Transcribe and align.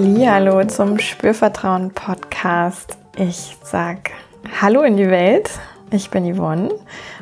Hallo 0.00 0.62
zum 0.64 1.00
Spürvertrauen 1.00 1.90
Podcast. 1.90 2.96
Ich 3.16 3.56
sag 3.64 4.12
Hallo 4.60 4.82
in 4.82 4.96
die 4.96 5.10
Welt. 5.10 5.50
Ich 5.90 6.08
bin 6.10 6.32
Yvonne 6.32 6.70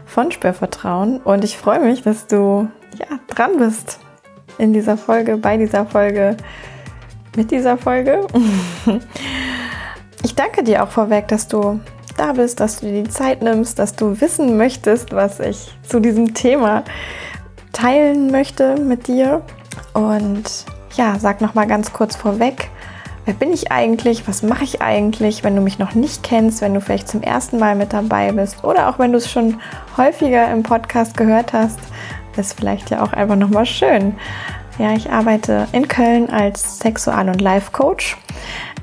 von 0.04 0.30
Spürvertrauen 0.30 1.22
und 1.22 1.42
ich 1.42 1.56
freue 1.56 1.80
mich, 1.80 2.02
dass 2.02 2.26
du 2.26 2.68
ja 2.98 3.06
dran 3.28 3.56
bist 3.56 3.98
in 4.58 4.74
dieser 4.74 4.98
Folge, 4.98 5.38
bei 5.38 5.56
dieser 5.56 5.86
Folge, 5.86 6.36
mit 7.34 7.50
dieser 7.50 7.78
Folge. 7.78 8.26
Ich 10.22 10.34
danke 10.34 10.64
dir 10.64 10.82
auch 10.82 10.88
vorweg, 10.88 11.28
dass 11.28 11.46
du 11.46 11.80
da 12.16 12.32
bist, 12.32 12.58
dass 12.58 12.80
du 12.80 12.86
dir 12.86 13.04
die 13.04 13.10
Zeit 13.10 13.42
nimmst, 13.42 13.78
dass 13.78 13.94
du 13.94 14.20
wissen 14.20 14.56
möchtest, 14.56 15.12
was 15.12 15.38
ich 15.40 15.72
zu 15.82 16.00
diesem 16.00 16.34
Thema 16.34 16.82
teilen 17.72 18.30
möchte 18.30 18.76
mit 18.76 19.06
dir. 19.06 19.42
Und 19.94 20.66
ja, 20.96 21.18
sag 21.18 21.40
noch 21.40 21.54
mal 21.54 21.66
ganz 21.66 21.92
kurz 21.92 22.16
vorweg, 22.16 22.70
wer 23.24 23.34
bin 23.34 23.52
ich 23.52 23.70
eigentlich? 23.70 24.26
Was 24.26 24.42
mache 24.42 24.64
ich 24.64 24.80
eigentlich, 24.80 25.44
wenn 25.44 25.54
du 25.54 25.62
mich 25.62 25.78
noch 25.78 25.94
nicht 25.94 26.22
kennst, 26.22 26.60
wenn 26.60 26.74
du 26.74 26.80
vielleicht 26.80 27.08
zum 27.08 27.22
ersten 27.22 27.58
Mal 27.58 27.74
mit 27.74 27.92
dabei 27.92 28.32
bist 28.32 28.64
oder 28.64 28.88
auch 28.88 28.98
wenn 28.98 29.12
du 29.12 29.18
es 29.18 29.30
schon 29.30 29.60
häufiger 29.96 30.50
im 30.50 30.62
Podcast 30.62 31.16
gehört 31.16 31.52
hast, 31.52 31.78
ist 32.36 32.54
vielleicht 32.54 32.90
ja 32.90 33.02
auch 33.02 33.12
einfach 33.12 33.36
noch 33.36 33.48
mal 33.48 33.66
schön. 33.66 34.14
Ja, 34.78 34.92
ich 34.92 35.10
arbeite 35.10 35.66
in 35.72 35.88
Köln 35.88 36.28
als 36.28 36.78
Sexual- 36.78 37.28
und 37.28 37.40
Life-Coach. 37.40 38.16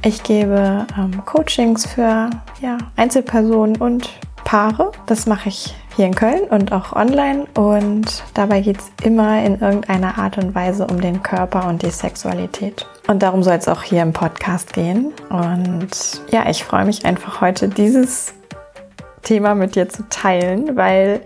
Ich 0.04 0.24
gebe 0.24 0.88
ähm, 0.98 1.24
Coachings 1.26 1.86
für 1.86 2.30
ja, 2.62 2.78
Einzelpersonen 2.96 3.78
und 3.78 4.10
Paare. 4.54 4.92
Das 5.08 5.26
mache 5.26 5.50
ich 5.50 5.74
hier 5.96 6.06
in 6.06 6.14
Köln 6.14 6.44
und 6.44 6.72
auch 6.74 6.94
online. 6.94 7.48
Und 7.56 8.24
dabei 8.36 8.62
geht 8.62 8.78
es 8.78 8.92
immer 9.04 9.44
in 9.44 9.60
irgendeiner 9.60 10.20
Art 10.20 10.38
und 10.38 10.54
Weise 10.54 10.86
um 10.86 11.02
den 11.02 11.24
Körper 11.24 11.68
und 11.68 11.82
die 11.82 11.90
Sexualität. 11.90 12.86
Und 13.08 13.24
darum 13.24 13.42
soll 13.42 13.56
es 13.56 13.68
auch 13.68 13.82
hier 13.82 14.04
im 14.04 14.14
Podcast 14.14 14.74
gehen. 14.74 15.12
Und 15.30 16.22
ja, 16.30 16.48
ich 16.48 16.64
freue 16.64 16.86
mich 16.86 17.04
einfach 17.04 17.42
heute 17.42 17.68
dieses 17.68 18.36
Thema 19.24 19.56
mit 19.56 19.76
dir 19.76 19.90
zu 19.90 20.08
teilen, 20.10 20.76
weil 20.78 21.22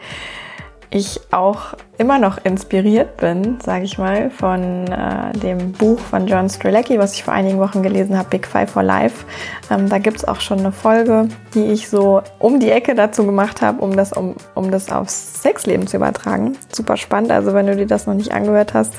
ich 0.89 1.19
auch 1.31 1.73
immer 1.97 2.17
noch 2.17 2.43
inspiriert 2.45 3.17
bin, 3.17 3.59
sage 3.61 3.83
ich 3.83 3.97
mal, 3.97 4.29
von 4.29 4.87
äh, 4.87 5.37
dem 5.37 5.73
Buch 5.73 5.99
von 5.99 6.27
John 6.27 6.49
Strelecki, 6.49 6.97
was 6.97 7.13
ich 7.13 7.23
vor 7.23 7.33
einigen 7.33 7.59
Wochen 7.59 7.83
gelesen 7.83 8.17
habe, 8.17 8.29
Big 8.29 8.47
Five 8.47 8.71
for 8.71 8.83
Life. 8.83 9.25
Ähm, 9.69 9.89
da 9.89 9.97
gibt 9.97 10.17
es 10.17 10.25
auch 10.25 10.39
schon 10.39 10.59
eine 10.59 10.71
Folge, 10.71 11.27
die 11.53 11.65
ich 11.65 11.89
so 11.89 12.21
um 12.39 12.59
die 12.59 12.71
Ecke 12.71 12.95
dazu 12.95 13.25
gemacht 13.25 13.61
habe, 13.61 13.81
um 13.81 13.97
das, 13.97 14.13
um, 14.13 14.35
um 14.55 14.71
das 14.71 14.91
aufs 14.91 15.41
Sexleben 15.41 15.87
zu 15.87 15.97
übertragen. 15.97 16.57
Super 16.73 16.95
spannend, 16.95 17.31
also 17.31 17.53
wenn 17.53 17.67
du 17.67 17.75
dir 17.75 17.87
das 17.87 18.07
noch 18.07 18.13
nicht 18.13 18.31
angehört 18.31 18.73
hast, 18.73 18.93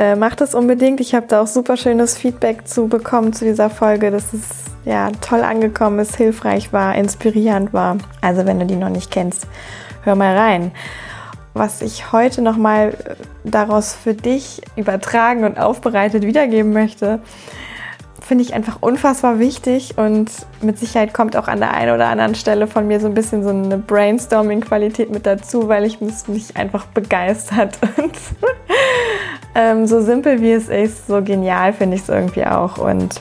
äh, 0.00 0.16
mach 0.16 0.34
das 0.34 0.56
unbedingt. 0.56 1.00
Ich 1.00 1.14
habe 1.14 1.26
da 1.28 1.42
auch 1.42 1.46
super 1.46 1.76
schönes 1.76 2.16
Feedback 2.16 2.66
zu 2.66 2.88
bekommen 2.88 3.32
zu 3.32 3.44
dieser 3.44 3.70
Folge, 3.70 4.10
dass 4.10 4.32
es 4.32 4.48
ja 4.84 5.10
toll 5.20 5.42
angekommen 5.42 6.00
ist, 6.00 6.16
hilfreich 6.16 6.72
war, 6.72 6.96
inspirierend 6.96 7.72
war. 7.72 7.98
Also 8.20 8.46
wenn 8.46 8.58
du 8.58 8.66
die 8.66 8.76
noch 8.76 8.88
nicht 8.88 9.12
kennst, 9.12 9.46
hör 10.02 10.16
mal 10.16 10.36
rein 10.36 10.72
was 11.54 11.80
ich 11.80 12.12
heute 12.12 12.42
nochmal 12.42 12.90
äh, 12.90 13.14
daraus 13.44 13.94
für 13.94 14.14
dich 14.14 14.60
übertragen 14.76 15.44
und 15.44 15.58
aufbereitet 15.58 16.24
wiedergeben 16.24 16.72
möchte, 16.72 17.20
finde 18.20 18.42
ich 18.42 18.54
einfach 18.54 18.78
unfassbar 18.80 19.38
wichtig 19.38 19.98
und 19.98 20.30
mit 20.62 20.78
Sicherheit 20.78 21.12
kommt 21.12 21.36
auch 21.36 21.46
an 21.46 21.60
der 21.60 21.74
einen 21.74 21.94
oder 21.94 22.08
anderen 22.08 22.34
Stelle 22.34 22.66
von 22.66 22.88
mir 22.88 22.98
so 22.98 23.06
ein 23.06 23.14
bisschen 23.14 23.42
so 23.42 23.50
eine 23.50 23.76
Brainstorming-Qualität 23.78 25.10
mit 25.10 25.26
dazu, 25.26 25.68
weil 25.68 25.84
ich 25.84 26.00
mich 26.00 26.56
einfach 26.56 26.86
begeistert 26.86 27.78
und 27.98 28.16
ähm, 29.54 29.86
so 29.86 30.00
simpel 30.00 30.40
wie 30.40 30.52
es 30.52 30.68
ist, 30.68 31.06
so 31.06 31.22
genial 31.22 31.72
finde 31.74 31.96
ich 31.96 32.02
es 32.02 32.08
irgendwie 32.08 32.46
auch 32.46 32.78
und 32.78 33.20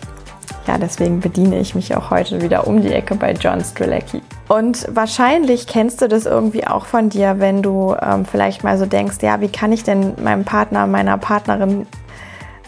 ja, 0.68 0.78
deswegen 0.78 1.20
bediene 1.20 1.60
ich 1.60 1.76
mich 1.76 1.96
auch 1.96 2.10
heute 2.10 2.42
wieder 2.42 2.68
um 2.68 2.82
die 2.82 2.94
Ecke 2.94 3.16
bei 3.16 3.34
John 3.34 3.62
Strelecki. 3.62 4.22
Und 4.48 4.88
wahrscheinlich 4.94 5.68
kennst 5.68 6.02
du 6.02 6.08
das 6.08 6.26
irgendwie 6.26 6.66
auch 6.66 6.86
von 6.86 7.10
dir, 7.10 7.40
wenn 7.40 7.62
du 7.62 7.96
ähm, 8.02 8.26
vielleicht 8.26 8.64
mal 8.64 8.78
so 8.78 8.86
denkst, 8.86 9.18
ja, 9.22 9.42
wie 9.42 9.50
kann 9.50 9.72
ich 9.72 9.84
denn 9.84 10.14
meinem 10.24 10.46
Partner, 10.46 10.88
meiner 10.88 11.18
Partnerin 11.18 11.88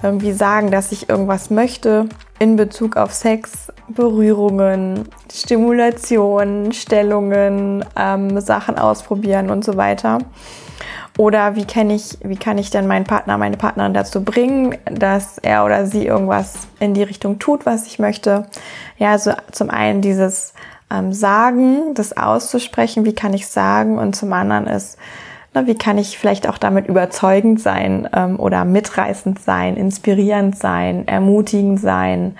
irgendwie 0.03 0.33
sagen, 0.33 0.71
dass 0.71 0.91
ich 0.91 1.09
irgendwas 1.09 1.49
möchte 1.49 2.07
in 2.39 2.55
Bezug 2.57 2.97
auf 2.97 3.13
Sex, 3.13 3.71
Berührungen, 3.87 5.07
Stimulation, 5.31 6.71
Stellungen, 6.73 7.85
ähm, 7.95 8.39
Sachen 8.41 8.77
ausprobieren 8.77 9.49
und 9.49 9.63
so 9.63 9.77
weiter. 9.77 10.19
Oder 11.17 11.55
wie 11.55 11.65
kann 11.65 11.89
ich, 11.89 12.17
wie 12.23 12.35
kann 12.35 12.57
ich 12.57 12.71
denn 12.71 12.87
meinen 12.87 13.05
Partner, 13.05 13.37
meine 13.37 13.55
Partnerin 13.55 13.93
dazu 13.93 14.23
bringen, 14.23 14.77
dass 14.85 15.37
er 15.37 15.63
oder 15.63 15.85
sie 15.85 16.05
irgendwas 16.05 16.67
in 16.79 16.93
die 16.93 17.03
Richtung 17.03 17.39
tut, 17.39 17.65
was 17.65 17.87
ich 17.87 17.99
möchte? 17.99 18.47
Ja, 18.97 19.11
also 19.11 19.31
zum 19.51 19.69
einen 19.69 20.01
dieses 20.01 20.53
ähm, 20.91 21.13
Sagen, 21.13 21.93
das 21.93 22.17
auszusprechen, 22.17 23.05
wie 23.05 23.15
kann 23.15 23.33
ich 23.33 23.47
sagen? 23.47 23.97
Und 23.97 24.15
zum 24.15 24.33
anderen 24.33 24.67
ist, 24.67 24.97
na, 25.53 25.65
wie 25.67 25.75
kann 25.75 25.97
ich 25.97 26.17
vielleicht 26.17 26.49
auch 26.49 26.57
damit 26.57 26.87
überzeugend 26.87 27.61
sein 27.61 28.09
ähm, 28.13 28.37
oder 28.37 28.65
mitreißend 28.65 29.39
sein, 29.39 29.77
inspirierend 29.77 30.57
sein, 30.57 31.07
ermutigend 31.07 31.79
sein 31.79 32.35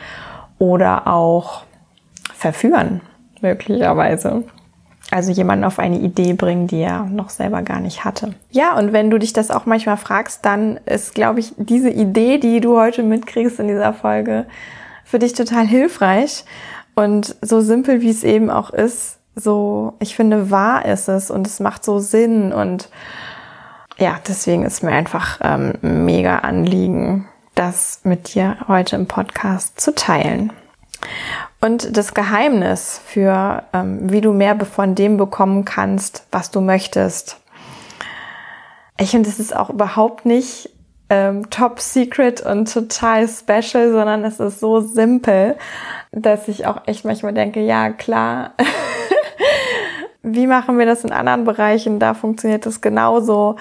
oder 0.59 1.07
auch 1.07 1.63
verführen, 2.33 2.99
möglicherweise. 3.41 4.43
Also 5.11 5.31
jemanden 5.31 5.65
auf 5.65 5.77
eine 5.77 5.99
Idee 5.99 6.33
bringen, 6.33 6.67
die 6.67 6.81
er 6.81 7.05
noch 7.05 7.29
selber 7.29 7.61
gar 7.61 7.79
nicht 7.79 8.03
hatte. 8.03 8.33
Ja, 8.49 8.75
und 8.77 8.91
wenn 8.91 9.11
du 9.11 9.19
dich 9.19 9.33
das 9.33 9.51
auch 9.51 9.65
manchmal 9.65 9.97
fragst, 9.97 10.43
dann 10.43 10.77
ist, 10.85 11.13
glaube 11.13 11.39
ich, 11.39 11.53
diese 11.57 11.89
Idee, 11.89 12.39
die 12.39 12.59
du 12.59 12.77
heute 12.79 13.03
mitkriegst 13.03 13.59
in 13.59 13.67
dieser 13.67 13.93
Folge, 13.93 14.47
für 15.03 15.19
dich 15.19 15.33
total 15.33 15.67
hilfreich. 15.67 16.43
Und 16.95 17.35
so 17.41 17.61
simpel 17.61 18.01
wie 18.01 18.09
es 18.09 18.23
eben 18.23 18.49
auch 18.49 18.71
ist, 18.71 19.19
so, 19.35 19.93
ich 19.99 20.15
finde, 20.15 20.49
wahr 20.49 20.85
ist 20.85 21.07
es 21.09 21.29
und 21.29 21.45
es 21.45 21.59
macht 21.59 21.83
so 21.83 21.99
Sinn. 21.99 22.51
Und 22.51 22.89
ja, 23.97 24.19
deswegen 24.27 24.63
ist 24.63 24.81
mir 24.81 24.91
einfach 24.91 25.39
ähm, 25.43 25.73
mega 25.81 26.39
Anliegen, 26.39 27.27
das 27.53 27.99
mit 28.03 28.33
dir 28.33 28.57
heute 28.67 28.95
im 28.95 29.07
Podcast 29.07 29.79
zu 29.79 29.93
teilen. 29.93 30.51
Und 31.65 31.97
das 31.97 32.13
Geheimnis 32.13 33.01
für, 33.03 33.63
ähm, 33.73 34.11
wie 34.11 34.21
du 34.21 34.33
mehr 34.33 34.55
von 34.67 34.93
dem 34.93 35.17
bekommen 35.17 35.65
kannst, 35.65 36.27
was 36.31 36.51
du 36.51 36.61
möchtest. 36.61 37.41
Ich 38.99 39.09
finde, 39.09 39.29
es 39.29 39.39
ist 39.39 39.55
auch 39.55 39.71
überhaupt 39.71 40.27
nicht 40.27 40.69
ähm, 41.09 41.49
top 41.49 41.79
secret 41.79 42.41
und 42.41 42.71
total 42.71 43.27
special, 43.27 43.91
sondern 43.91 44.23
es 44.25 44.39
ist 44.39 44.59
so 44.59 44.79
simpel, 44.79 45.55
dass 46.11 46.47
ich 46.47 46.67
auch 46.67 46.81
echt 46.85 47.03
manchmal 47.03 47.33
denke, 47.33 47.61
ja 47.61 47.89
klar, 47.89 48.53
wie 50.21 50.45
machen 50.45 50.77
wir 50.77 50.85
das 50.85 51.03
in 51.03 51.11
anderen 51.11 51.45
Bereichen? 51.45 51.97
Da 51.97 52.13
funktioniert 52.13 52.67
das 52.67 52.79
genauso. 52.79 53.55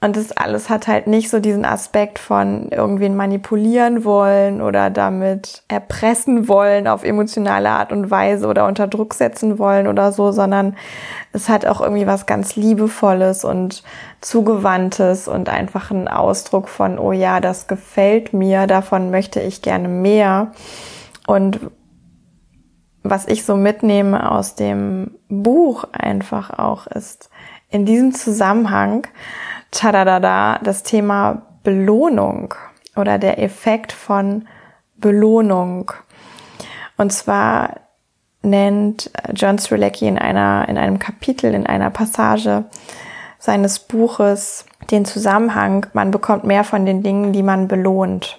Und 0.00 0.16
das 0.16 0.36
alles 0.36 0.68
hat 0.68 0.88
halt 0.88 1.06
nicht 1.06 1.30
so 1.30 1.40
diesen 1.40 1.64
Aspekt 1.64 2.18
von 2.18 2.68
irgendwen 2.68 3.16
manipulieren 3.16 4.04
wollen 4.04 4.60
oder 4.60 4.90
damit 4.90 5.62
erpressen 5.68 6.48
wollen 6.48 6.86
auf 6.86 7.02
emotionale 7.02 7.70
Art 7.70 7.92
und 7.92 8.10
Weise 8.10 8.46
oder 8.46 8.66
unter 8.66 8.88
Druck 8.88 9.14
setzen 9.14 9.58
wollen 9.58 9.86
oder 9.86 10.12
so, 10.12 10.32
sondern 10.32 10.76
es 11.32 11.48
hat 11.48 11.64
auch 11.64 11.80
irgendwie 11.80 12.06
was 12.06 12.26
ganz 12.26 12.56
Liebevolles 12.56 13.44
und 13.44 13.82
Zugewandtes 14.20 15.28
und 15.28 15.48
einfach 15.48 15.90
ein 15.90 16.08
Ausdruck 16.08 16.68
von, 16.68 16.98
oh 16.98 17.12
ja, 17.12 17.40
das 17.40 17.66
gefällt 17.66 18.34
mir, 18.34 18.66
davon 18.66 19.10
möchte 19.10 19.40
ich 19.40 19.62
gerne 19.62 19.88
mehr. 19.88 20.52
Und 21.26 21.58
was 23.02 23.26
ich 23.26 23.44
so 23.44 23.56
mitnehme 23.56 24.30
aus 24.30 24.56
dem 24.56 25.12
Buch 25.28 25.84
einfach 25.92 26.58
auch 26.58 26.86
ist, 26.86 27.30
in 27.70 27.84
diesem 27.84 28.14
Zusammenhang, 28.14 29.06
tadadada, 29.76 30.58
das 30.62 30.82
Thema 30.82 31.42
Belohnung 31.62 32.54
oder 32.96 33.18
der 33.18 33.42
Effekt 33.42 33.92
von 33.92 34.46
Belohnung. 34.96 35.92
Und 36.96 37.12
zwar 37.12 37.80
nennt 38.42 39.10
John 39.34 39.58
Strelecki 39.58 40.06
in 40.06 40.18
einer, 40.18 40.66
in 40.68 40.78
einem 40.78 40.98
Kapitel, 40.98 41.52
in 41.52 41.66
einer 41.66 41.90
Passage 41.90 42.64
seines 43.38 43.78
Buches 43.78 44.64
den 44.90 45.04
Zusammenhang, 45.04 45.86
man 45.92 46.10
bekommt 46.10 46.44
mehr 46.44 46.64
von 46.64 46.86
den 46.86 47.02
Dingen, 47.02 47.32
die 47.32 47.42
man 47.42 47.68
belohnt. 47.68 48.38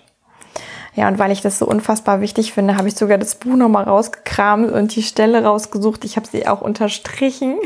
Ja, 0.97 1.07
und 1.07 1.19
weil 1.19 1.31
ich 1.31 1.41
das 1.41 1.59
so 1.59 1.67
unfassbar 1.67 2.21
wichtig 2.21 2.53
finde, 2.53 2.75
habe 2.75 2.87
ich 2.87 2.95
sogar 2.95 3.19
das 3.19 3.35
Buch 3.35 3.55
nochmal 3.55 3.83
rausgekramt 3.83 4.71
und 4.71 4.95
die 4.95 5.03
Stelle 5.03 5.43
rausgesucht. 5.43 6.03
Ich 6.05 6.15
habe 6.15 6.25
sie 6.25 6.47
auch 6.47 6.61
unterstrichen. 6.61 7.59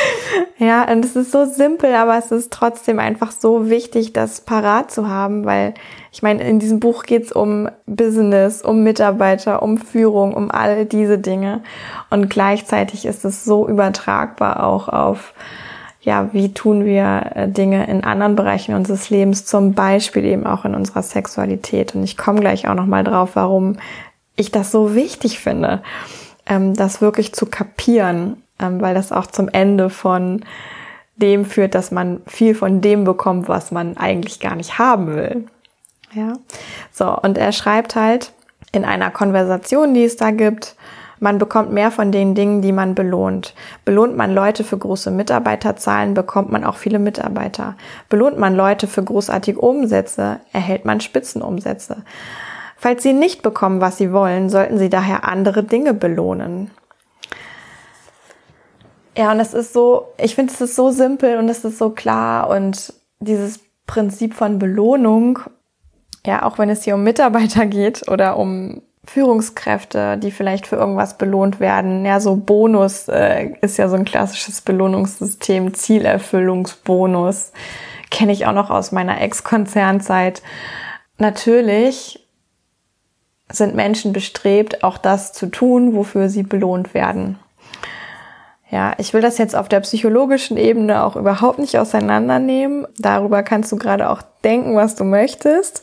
ja, 0.58 0.90
und 0.90 1.04
es 1.04 1.14
ist 1.14 1.30
so 1.30 1.44
simpel, 1.44 1.94
aber 1.94 2.16
es 2.16 2.32
ist 2.32 2.50
trotzdem 2.50 2.98
einfach 2.98 3.32
so 3.32 3.68
wichtig, 3.68 4.14
das 4.14 4.40
parat 4.40 4.90
zu 4.90 5.10
haben, 5.10 5.44
weil 5.44 5.74
ich 6.10 6.22
meine, 6.22 6.42
in 6.48 6.58
diesem 6.58 6.80
Buch 6.80 7.02
geht 7.02 7.24
es 7.24 7.32
um 7.32 7.68
Business, 7.84 8.62
um 8.62 8.82
Mitarbeiter, 8.82 9.62
um 9.62 9.76
Führung, 9.76 10.32
um 10.32 10.50
all 10.50 10.86
diese 10.86 11.18
Dinge. 11.18 11.62
Und 12.08 12.30
gleichzeitig 12.30 13.04
ist 13.04 13.26
es 13.26 13.44
so 13.44 13.68
übertragbar 13.68 14.64
auch 14.64 14.88
auf 14.88 15.34
ja, 16.02 16.30
wie 16.32 16.52
tun 16.52 16.84
wir 16.84 17.32
äh, 17.34 17.48
Dinge 17.48 17.86
in 17.86 18.04
anderen 18.04 18.36
Bereichen 18.36 18.74
unseres 18.74 19.10
Lebens, 19.10 19.44
zum 19.44 19.74
Beispiel 19.74 20.24
eben 20.24 20.46
auch 20.46 20.64
in 20.64 20.74
unserer 20.74 21.02
Sexualität. 21.02 21.94
Und 21.94 22.02
ich 22.02 22.16
komme 22.16 22.40
gleich 22.40 22.66
auch 22.68 22.74
nochmal 22.74 23.04
drauf, 23.04 23.30
warum 23.34 23.76
ich 24.36 24.50
das 24.50 24.70
so 24.70 24.94
wichtig 24.94 25.38
finde, 25.38 25.82
ähm, 26.46 26.74
das 26.74 27.02
wirklich 27.02 27.34
zu 27.34 27.46
kapieren, 27.46 28.42
ähm, 28.58 28.80
weil 28.80 28.94
das 28.94 29.12
auch 29.12 29.26
zum 29.26 29.48
Ende 29.48 29.90
von 29.90 30.44
dem 31.16 31.44
führt, 31.44 31.74
dass 31.74 31.90
man 31.90 32.22
viel 32.26 32.54
von 32.54 32.80
dem 32.80 33.04
bekommt, 33.04 33.48
was 33.48 33.70
man 33.70 33.98
eigentlich 33.98 34.40
gar 34.40 34.56
nicht 34.56 34.78
haben 34.78 35.14
will. 35.14 35.46
Ja. 36.14 36.32
So, 36.92 37.14
und 37.14 37.36
er 37.36 37.52
schreibt 37.52 37.94
halt 37.94 38.32
in 38.72 38.86
einer 38.86 39.10
Konversation, 39.10 39.92
die 39.92 40.04
es 40.04 40.16
da 40.16 40.30
gibt, 40.30 40.76
man 41.20 41.38
bekommt 41.38 41.70
mehr 41.70 41.90
von 41.90 42.10
den 42.10 42.34
Dingen, 42.34 42.62
die 42.62 42.72
man 42.72 42.94
belohnt. 42.94 43.54
Belohnt 43.84 44.16
man 44.16 44.34
Leute 44.34 44.64
für 44.64 44.78
große 44.78 45.10
Mitarbeiterzahlen, 45.10 46.14
bekommt 46.14 46.50
man 46.50 46.64
auch 46.64 46.76
viele 46.76 46.98
Mitarbeiter. 46.98 47.76
Belohnt 48.08 48.38
man 48.38 48.56
Leute 48.56 48.86
für 48.86 49.04
großartige 49.04 49.60
Umsätze, 49.60 50.40
erhält 50.52 50.86
man 50.86 51.00
Spitzenumsätze. 51.00 52.04
Falls 52.76 53.02
sie 53.02 53.12
nicht 53.12 53.42
bekommen, 53.42 53.82
was 53.82 53.98
sie 53.98 54.12
wollen, 54.12 54.48
sollten 54.48 54.78
sie 54.78 54.88
daher 54.88 55.28
andere 55.28 55.62
Dinge 55.62 55.92
belohnen. 55.92 56.70
Ja, 59.16 59.32
und 59.32 59.40
es 59.40 59.52
ist 59.52 59.74
so, 59.74 60.08
ich 60.16 60.34
finde, 60.34 60.52
es 60.54 60.60
ist 60.62 60.76
so 60.76 60.90
simpel 60.90 61.36
und 61.36 61.50
es 61.50 61.64
ist 61.64 61.76
so 61.76 61.90
klar 61.90 62.48
und 62.48 62.94
dieses 63.18 63.60
Prinzip 63.86 64.32
von 64.32 64.58
Belohnung, 64.58 65.40
ja, 66.24 66.44
auch 66.44 66.56
wenn 66.58 66.70
es 66.70 66.84
hier 66.84 66.94
um 66.94 67.04
Mitarbeiter 67.04 67.66
geht 67.66 68.08
oder 68.08 68.38
um 68.38 68.80
Führungskräfte, 69.12 70.18
die 70.18 70.30
vielleicht 70.30 70.68
für 70.68 70.76
irgendwas 70.76 71.18
belohnt 71.18 71.58
werden. 71.58 72.04
Ja, 72.04 72.20
so 72.20 72.36
Bonus 72.36 73.08
äh, 73.08 73.50
ist 73.60 73.76
ja 73.76 73.88
so 73.88 73.96
ein 73.96 74.04
klassisches 74.04 74.60
Belohnungssystem, 74.60 75.74
Zielerfüllungsbonus. 75.74 77.50
Kenne 78.12 78.30
ich 78.30 78.46
auch 78.46 78.52
noch 78.52 78.70
aus 78.70 78.92
meiner 78.92 79.20
Ex-Konzernzeit. 79.20 80.42
Natürlich 81.18 82.24
sind 83.50 83.74
Menschen 83.74 84.12
bestrebt, 84.12 84.84
auch 84.84 84.96
das 84.96 85.32
zu 85.32 85.46
tun, 85.46 85.96
wofür 85.96 86.28
sie 86.28 86.44
belohnt 86.44 86.94
werden. 86.94 87.36
Ja, 88.70 88.92
ich 88.98 89.12
will 89.12 89.22
das 89.22 89.38
jetzt 89.38 89.56
auf 89.56 89.68
der 89.68 89.80
psychologischen 89.80 90.56
Ebene 90.56 91.02
auch 91.02 91.16
überhaupt 91.16 91.58
nicht 91.58 91.76
auseinandernehmen. 91.76 92.86
Darüber 92.96 93.42
kannst 93.42 93.72
du 93.72 93.76
gerade 93.76 94.08
auch 94.08 94.22
denken, 94.44 94.76
was 94.76 94.94
du 94.94 95.02
möchtest. 95.02 95.82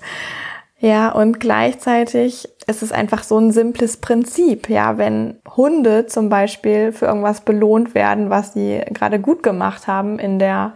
Ja, 0.80 1.10
und 1.10 1.40
gleichzeitig 1.40 2.48
ist 2.68 2.84
es 2.84 2.92
einfach 2.92 3.24
so 3.24 3.38
ein 3.40 3.52
simples 3.52 3.98
Prinzip. 3.98 4.70
Ja, 4.70 4.98
wenn 4.98 5.40
Hunde 5.56 6.06
zum 6.06 6.30
Beispiel 6.30 6.92
für 6.92 7.08
irgendwas 7.08 7.42
belohnt 7.42 7.96
werden, 7.96 8.30
was 8.30 8.54
sie 8.54 8.82
gerade 8.92 9.20
gut 9.20 9.42
gemacht 9.42 9.88
haben 9.88 10.20
in 10.20 10.38
der 10.38 10.76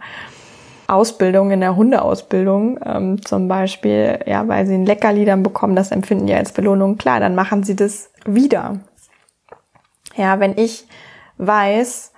Ausbildung, 0.88 1.52
in 1.52 1.60
der 1.60 1.76
Hundeausbildung 1.76 2.80
ähm, 2.84 3.24
zum 3.24 3.46
Beispiel, 3.46 4.18
ja, 4.26 4.46
weil 4.48 4.66
sie 4.66 4.74
ein 4.74 4.86
Leckerli 4.86 5.24
dann 5.24 5.44
bekommen, 5.44 5.76
das 5.76 5.92
empfinden 5.92 6.26
die 6.26 6.34
als 6.34 6.52
Belohnung, 6.52 6.98
klar, 6.98 7.20
dann 7.20 7.36
machen 7.36 7.62
sie 7.62 7.76
das 7.76 8.10
wieder. 8.26 8.80
Ja, 10.16 10.40
wenn 10.40 10.58
ich 10.58 10.86
weiß, 11.38 12.12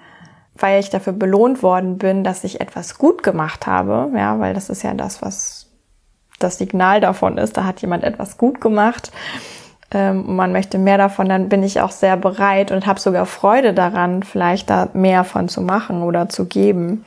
weil 0.56 0.80
ich 0.80 0.90
dafür 0.90 1.12
belohnt 1.12 1.62
worden 1.62 1.98
bin, 1.98 2.24
dass 2.24 2.44
ich 2.44 2.60
etwas 2.60 2.98
gut 2.98 3.22
gemacht 3.22 3.66
habe, 3.66 4.10
ja, 4.16 4.38
weil 4.40 4.54
das 4.54 4.70
ist 4.70 4.82
ja 4.82 4.94
das, 4.94 5.20
was 5.20 5.63
das 6.44 6.58
Signal 6.58 7.00
davon 7.00 7.38
ist, 7.38 7.56
da 7.56 7.64
hat 7.64 7.80
jemand 7.80 8.04
etwas 8.04 8.38
gut 8.38 8.60
gemacht 8.60 9.10
ähm, 9.94 10.28
und 10.28 10.36
man 10.36 10.52
möchte 10.52 10.78
mehr 10.78 10.98
davon, 10.98 11.28
dann 11.28 11.48
bin 11.48 11.62
ich 11.62 11.80
auch 11.80 11.92
sehr 11.92 12.16
bereit 12.16 12.72
und 12.72 12.86
habe 12.86 13.00
sogar 13.00 13.26
Freude 13.26 13.72
daran, 13.72 14.22
vielleicht 14.22 14.68
da 14.68 14.88
mehr 14.92 15.24
von 15.24 15.48
zu 15.48 15.62
machen 15.62 16.02
oder 16.02 16.28
zu 16.28 16.46
geben. 16.46 17.04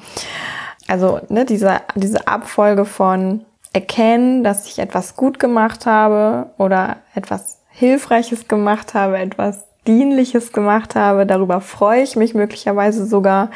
Also 0.87 1.19
ne, 1.29 1.45
diese, 1.45 1.81
diese 1.95 2.27
Abfolge 2.27 2.85
von 2.85 3.41
erkennen, 3.73 4.43
dass 4.43 4.65
ich 4.67 4.79
etwas 4.79 5.15
gut 5.15 5.37
gemacht 5.37 5.85
habe 5.85 6.49
oder 6.57 6.97
etwas 7.13 7.59
Hilfreiches 7.69 8.47
gemacht 8.47 8.93
habe, 8.93 9.17
etwas 9.17 9.65
Dienliches 9.85 10.51
gemacht 10.51 10.95
habe, 10.95 11.25
darüber 11.25 11.61
freue 11.61 12.01
ich 12.01 12.15
mich 12.15 12.33
möglicherweise 12.33 13.05
sogar. 13.05 13.51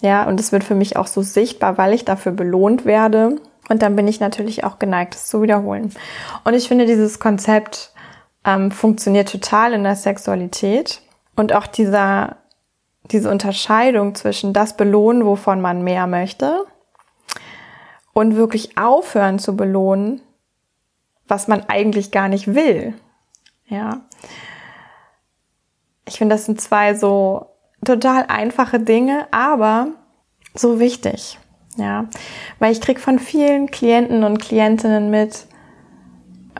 Ja, 0.00 0.24
und 0.28 0.38
es 0.38 0.52
wird 0.52 0.62
für 0.62 0.76
mich 0.76 0.96
auch 0.96 1.08
so 1.08 1.22
sichtbar, 1.22 1.76
weil 1.76 1.92
ich 1.92 2.04
dafür 2.04 2.32
belohnt 2.32 2.84
werde. 2.84 3.36
Und 3.68 3.82
dann 3.82 3.96
bin 3.96 4.08
ich 4.08 4.20
natürlich 4.20 4.64
auch 4.64 4.78
geneigt, 4.78 5.14
es 5.14 5.26
zu 5.26 5.42
wiederholen. 5.42 5.92
Und 6.44 6.54
ich 6.54 6.68
finde, 6.68 6.86
dieses 6.86 7.20
Konzept 7.20 7.92
ähm, 8.44 8.70
funktioniert 8.70 9.30
total 9.30 9.72
in 9.72 9.84
der 9.84 9.96
Sexualität. 9.96 11.02
Und 11.36 11.52
auch 11.52 11.66
dieser, 11.66 12.36
diese 13.04 13.30
Unterscheidung 13.30 14.14
zwischen 14.14 14.52
das 14.52 14.76
belohnen, 14.76 15.24
wovon 15.24 15.60
man 15.60 15.82
mehr 15.82 16.06
möchte, 16.06 16.64
und 18.12 18.34
wirklich 18.34 18.76
aufhören 18.76 19.38
zu 19.38 19.54
belohnen, 19.54 20.20
was 21.28 21.46
man 21.46 21.68
eigentlich 21.68 22.10
gar 22.10 22.28
nicht 22.28 22.54
will. 22.54 22.94
Ja. 23.66 24.00
Ich 26.04 26.18
finde, 26.18 26.34
das 26.34 26.46
sind 26.46 26.60
zwei 26.60 26.94
so 26.94 27.46
total 27.84 28.24
einfache 28.26 28.80
Dinge, 28.80 29.28
aber 29.30 29.88
so 30.54 30.80
wichtig. 30.80 31.38
Ja, 31.78 32.06
weil 32.58 32.72
ich 32.72 32.80
krieg 32.80 32.98
von 32.98 33.20
vielen 33.20 33.70
Klienten 33.70 34.24
und 34.24 34.40
Klientinnen 34.40 35.10
mit, 35.10 35.46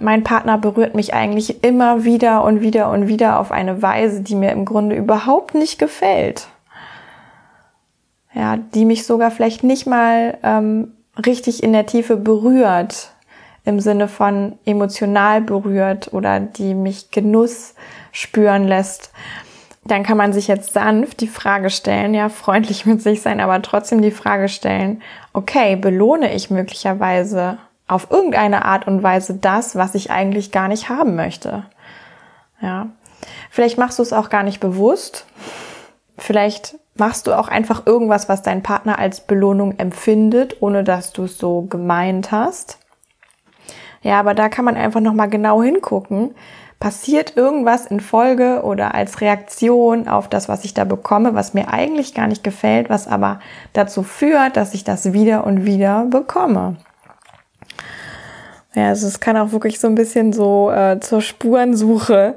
mein 0.01 0.23
Partner 0.23 0.59
berührt 0.59 0.95
mich 0.95 1.13
eigentlich 1.13 1.65
immer 1.65 2.05
wieder 2.05 2.45
und 2.45 2.61
wieder 2.61 2.91
und 2.93 3.09
wieder 3.09 3.41
auf 3.41 3.51
eine 3.51 3.83
Weise, 3.83 4.23
die 4.23 4.37
mir 4.37 4.53
im 4.53 4.65
Grunde 4.65 4.95
überhaupt 4.95 5.55
nicht 5.55 5.81
gefällt. 5.81 6.47
Ja, 8.33 8.59
die 8.59 8.85
mich 8.85 9.07
sogar 9.07 9.33
vielleicht 9.33 9.65
nicht 9.65 9.89
mal 9.89 10.39
ähm, 10.45 10.93
richtig 11.27 11.65
in 11.65 11.73
der 11.73 11.87
Tiefe 11.87 12.17
berührt, 12.17 13.11
im 13.65 13.81
Sinne 13.81 14.07
von 14.07 14.57
emotional 14.65 15.41
berührt 15.41 16.13
oder 16.13 16.39
die 16.39 16.75
mich 16.75 17.11
Genuss 17.11 17.75
spüren 18.13 18.69
lässt 18.69 19.11
dann 19.91 20.03
kann 20.03 20.17
man 20.17 20.33
sich 20.33 20.49
jetzt 20.49 20.73
sanft 20.73 21.21
die 21.21 21.29
Frage 21.29 21.71
stellen, 21.71 22.15
ja, 22.15 22.29
freundlich 22.29 22.87
mit 22.87 23.03
sich 23.03 23.23
sein, 23.23 23.41
aber 23.41 23.61
trotzdem 23.63 24.03
die 24.03 24.11
Frage 24.11 24.49
stellen, 24.49 25.03
okay, 25.33 25.77
belohne 25.77 26.35
ich 26.35 26.51
möglicherweise 26.51 27.59
auf 27.87 28.11
irgendeine 28.11 28.65
Art 28.65 28.87
und 28.87 29.03
Weise 29.03 29.35
das, 29.35 29.75
was 29.75 29.95
ich 29.95 30.11
eigentlich 30.11 30.53
gar 30.53 30.69
nicht 30.69 30.89
haben 30.89 31.17
möchte? 31.17 31.65
Ja. 32.61 32.89
Vielleicht 33.51 33.79
machst 33.79 33.99
du 33.99 34.03
es 34.03 34.13
auch 34.13 34.29
gar 34.29 34.43
nicht 34.43 34.61
bewusst. 34.61 35.27
Vielleicht 36.19 36.77
machst 36.97 37.27
du 37.27 37.33
auch 37.33 37.49
einfach 37.49 37.87
irgendwas, 37.87 38.29
was 38.29 38.43
dein 38.43 38.63
Partner 38.63 38.99
als 38.99 39.21
Belohnung 39.21 39.79
empfindet, 39.79 40.57
ohne 40.61 40.85
dass 40.85 41.13
du 41.13 41.25
es 41.25 41.39
so 41.39 41.63
gemeint 41.63 42.31
hast. 42.31 42.79
Ja, 44.03 44.21
aber 44.21 44.35
da 44.35 44.49
kann 44.49 44.65
man 44.65 44.77
einfach 44.77 45.01
nochmal 45.01 45.29
genau 45.29 45.63
hingucken 45.63 46.35
passiert 46.81 47.37
irgendwas 47.37 47.87
in 47.87 48.01
Folge 48.01 48.63
oder 48.63 48.95
als 48.95 49.21
Reaktion 49.21 50.07
auf 50.07 50.29
das, 50.29 50.49
was 50.49 50.65
ich 50.65 50.75
da 50.75 50.85
bekomme, 50.85 51.35
was 51.35 51.55
mir 51.55 51.73
eigentlich 51.73 52.15
gar 52.15 52.29
nicht 52.29 52.45
gefällt, 52.45 52.89
was 52.89 53.09
aber 53.09 53.41
dazu 53.73 54.03
führt, 54.03 54.57
dass 54.57 54.75
ich 54.75 54.85
das 54.85 55.13
wieder 55.13 55.45
und 55.45 55.65
wieder 55.65 56.05
bekomme. 56.05 56.77
Ja, 58.75 58.89
also 58.89 59.09
es 59.09 59.19
kann 59.19 59.37
auch 59.37 59.51
wirklich 59.51 59.81
so 59.81 59.89
ein 59.89 59.97
bisschen 59.97 60.33
so 60.33 60.71
äh, 60.71 61.01
zur 61.01 61.21
Spurensuche 61.21 62.37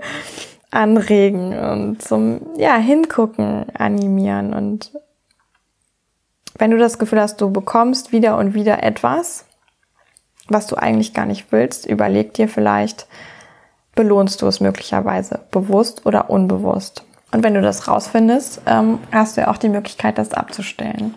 anregen 0.72 1.58
und 1.58 2.02
zum 2.02 2.42
ja 2.58 2.78
hingucken 2.78 3.66
animieren 3.76 4.54
und 4.54 4.92
wenn 6.58 6.72
du 6.72 6.78
das 6.78 7.00
Gefühl 7.00 7.20
hast, 7.20 7.42
du 7.42 7.52
bekommst 7.52 8.12
wieder 8.12 8.38
und 8.38 8.54
wieder 8.54 8.84
etwas, 8.84 9.46
was 10.48 10.68
du 10.68 10.76
eigentlich 10.76 11.14
gar 11.14 11.26
nicht 11.26 11.52
willst, 11.52 11.86
überleg 11.86 12.34
dir 12.34 12.48
vielleicht, 12.48 13.08
belohnst 13.96 14.42
du 14.42 14.48
es 14.48 14.60
möglicherweise, 14.60 15.40
bewusst 15.52 16.06
oder 16.06 16.30
unbewusst. 16.30 17.04
Und 17.32 17.44
wenn 17.44 17.54
du 17.54 17.62
das 17.62 17.88
rausfindest, 17.88 18.62
ähm, 18.66 19.00
hast 19.12 19.38
du 19.38 19.42
ja 19.42 19.48
auch 19.50 19.58
die 19.58 19.70
Möglichkeit, 19.70 20.18
das 20.18 20.34
abzustellen. 20.34 21.16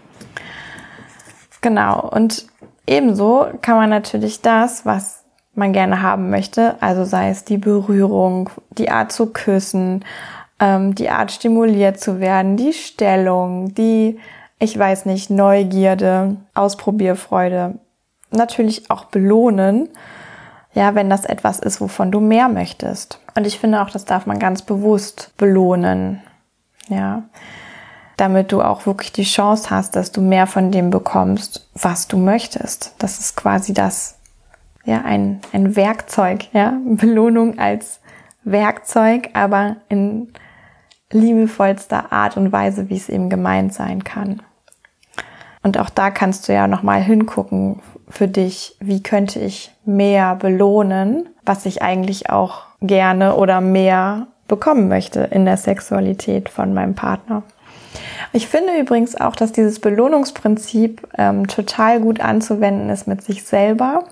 Genau. 1.60 2.08
Und 2.08 2.46
ebenso 2.86 3.48
kann 3.62 3.76
man 3.76 3.90
natürlich 3.90 4.42
das, 4.42 4.86
was 4.86 5.24
man 5.54 5.72
gerne 5.72 6.02
haben 6.02 6.30
möchte, 6.30 6.76
also 6.80 7.04
sei 7.04 7.30
es 7.30 7.44
die 7.44 7.58
Berührung, 7.58 8.50
die 8.70 8.90
Art 8.90 9.12
zu 9.12 9.26
küssen, 9.26 10.04
ähm, 10.60 10.94
die 10.94 11.10
Art 11.10 11.30
stimuliert 11.32 12.00
zu 12.00 12.20
werden, 12.20 12.56
die 12.56 12.72
Stellung, 12.72 13.72
die, 13.74 14.18
ich 14.58 14.76
weiß 14.76 15.06
nicht, 15.06 15.30
Neugierde, 15.30 16.36
Ausprobierfreude, 16.54 17.78
natürlich 18.30 18.90
auch 18.90 19.04
belohnen 19.04 19.88
ja, 20.74 20.94
wenn 20.94 21.08
das 21.08 21.24
etwas 21.24 21.60
ist, 21.60 21.80
wovon 21.80 22.10
du 22.10 22.20
mehr 22.20 22.48
möchtest. 22.48 23.20
Und 23.36 23.46
ich 23.46 23.58
finde 23.58 23.80
auch, 23.80 23.90
das 23.90 24.04
darf 24.04 24.26
man 24.26 24.38
ganz 24.38 24.62
bewusst 24.62 25.32
belohnen. 25.36 26.20
Ja. 26.88 27.22
Damit 28.16 28.52
du 28.52 28.62
auch 28.62 28.86
wirklich 28.86 29.12
die 29.12 29.24
Chance 29.24 29.70
hast, 29.70 29.96
dass 29.96 30.12
du 30.12 30.20
mehr 30.20 30.46
von 30.46 30.70
dem 30.70 30.90
bekommst, 30.90 31.68
was 31.74 32.06
du 32.08 32.16
möchtest. 32.16 32.94
Das 32.98 33.18
ist 33.18 33.36
quasi 33.36 33.72
das, 33.72 34.18
ja, 34.84 35.02
ein, 35.02 35.40
ein 35.52 35.76
Werkzeug, 35.76 36.46
ja. 36.52 36.74
Belohnung 36.84 37.58
als 37.58 38.00
Werkzeug, 38.44 39.30
aber 39.32 39.76
in 39.88 40.32
liebevollster 41.10 42.12
Art 42.12 42.36
und 42.36 42.52
Weise, 42.52 42.88
wie 42.88 42.96
es 42.96 43.08
eben 43.08 43.30
gemeint 43.30 43.72
sein 43.72 44.04
kann. 44.04 44.42
Und 45.64 45.78
auch 45.78 45.88
da 45.88 46.10
kannst 46.10 46.46
du 46.46 46.52
ja 46.52 46.68
nochmal 46.68 47.00
hingucken 47.00 47.80
für 48.08 48.28
dich, 48.28 48.76
wie 48.80 49.02
könnte 49.02 49.40
ich 49.40 49.72
mehr 49.86 50.36
belohnen, 50.36 51.30
was 51.42 51.64
ich 51.64 51.82
eigentlich 51.82 52.28
auch 52.28 52.64
gerne 52.82 53.34
oder 53.34 53.62
mehr 53.62 54.28
bekommen 54.46 54.88
möchte 54.88 55.20
in 55.20 55.46
der 55.46 55.56
Sexualität 55.56 56.50
von 56.50 56.74
meinem 56.74 56.94
Partner. 56.94 57.44
Ich 58.34 58.46
finde 58.46 58.78
übrigens 58.78 59.18
auch, 59.18 59.34
dass 59.34 59.52
dieses 59.52 59.80
Belohnungsprinzip 59.80 61.08
ähm, 61.16 61.48
total 61.48 61.98
gut 61.98 62.20
anzuwenden 62.20 62.90
ist 62.90 63.08
mit 63.08 63.22
sich 63.22 63.44
selber. 63.44 64.04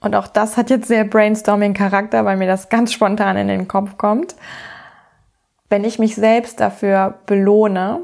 Und 0.00 0.16
auch 0.16 0.26
das 0.26 0.56
hat 0.56 0.70
jetzt 0.70 0.88
sehr 0.88 1.04
Brainstorming-Charakter, 1.04 2.24
weil 2.24 2.38
mir 2.38 2.46
das 2.46 2.70
ganz 2.70 2.94
spontan 2.94 3.36
in 3.36 3.48
den 3.48 3.68
Kopf 3.68 3.98
kommt. 3.98 4.36
Wenn 5.68 5.84
ich 5.84 5.98
mich 5.98 6.14
selbst 6.14 6.60
dafür 6.60 7.18
belohne, 7.26 8.00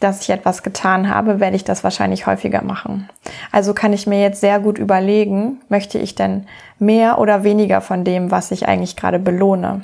dass 0.00 0.22
ich 0.22 0.30
etwas 0.30 0.62
getan 0.62 1.12
habe, 1.12 1.40
werde 1.40 1.56
ich 1.56 1.64
das 1.64 1.84
wahrscheinlich 1.84 2.26
häufiger 2.26 2.62
machen. 2.62 3.08
Also 3.50 3.74
kann 3.74 3.92
ich 3.92 4.06
mir 4.06 4.20
jetzt 4.20 4.40
sehr 4.40 4.60
gut 4.60 4.78
überlegen, 4.78 5.60
möchte 5.68 5.98
ich 5.98 6.14
denn 6.14 6.46
mehr 6.78 7.18
oder 7.18 7.44
weniger 7.44 7.80
von 7.80 8.04
dem, 8.04 8.30
was 8.30 8.50
ich 8.50 8.68
eigentlich 8.68 8.96
gerade 8.96 9.18
belohne? 9.18 9.82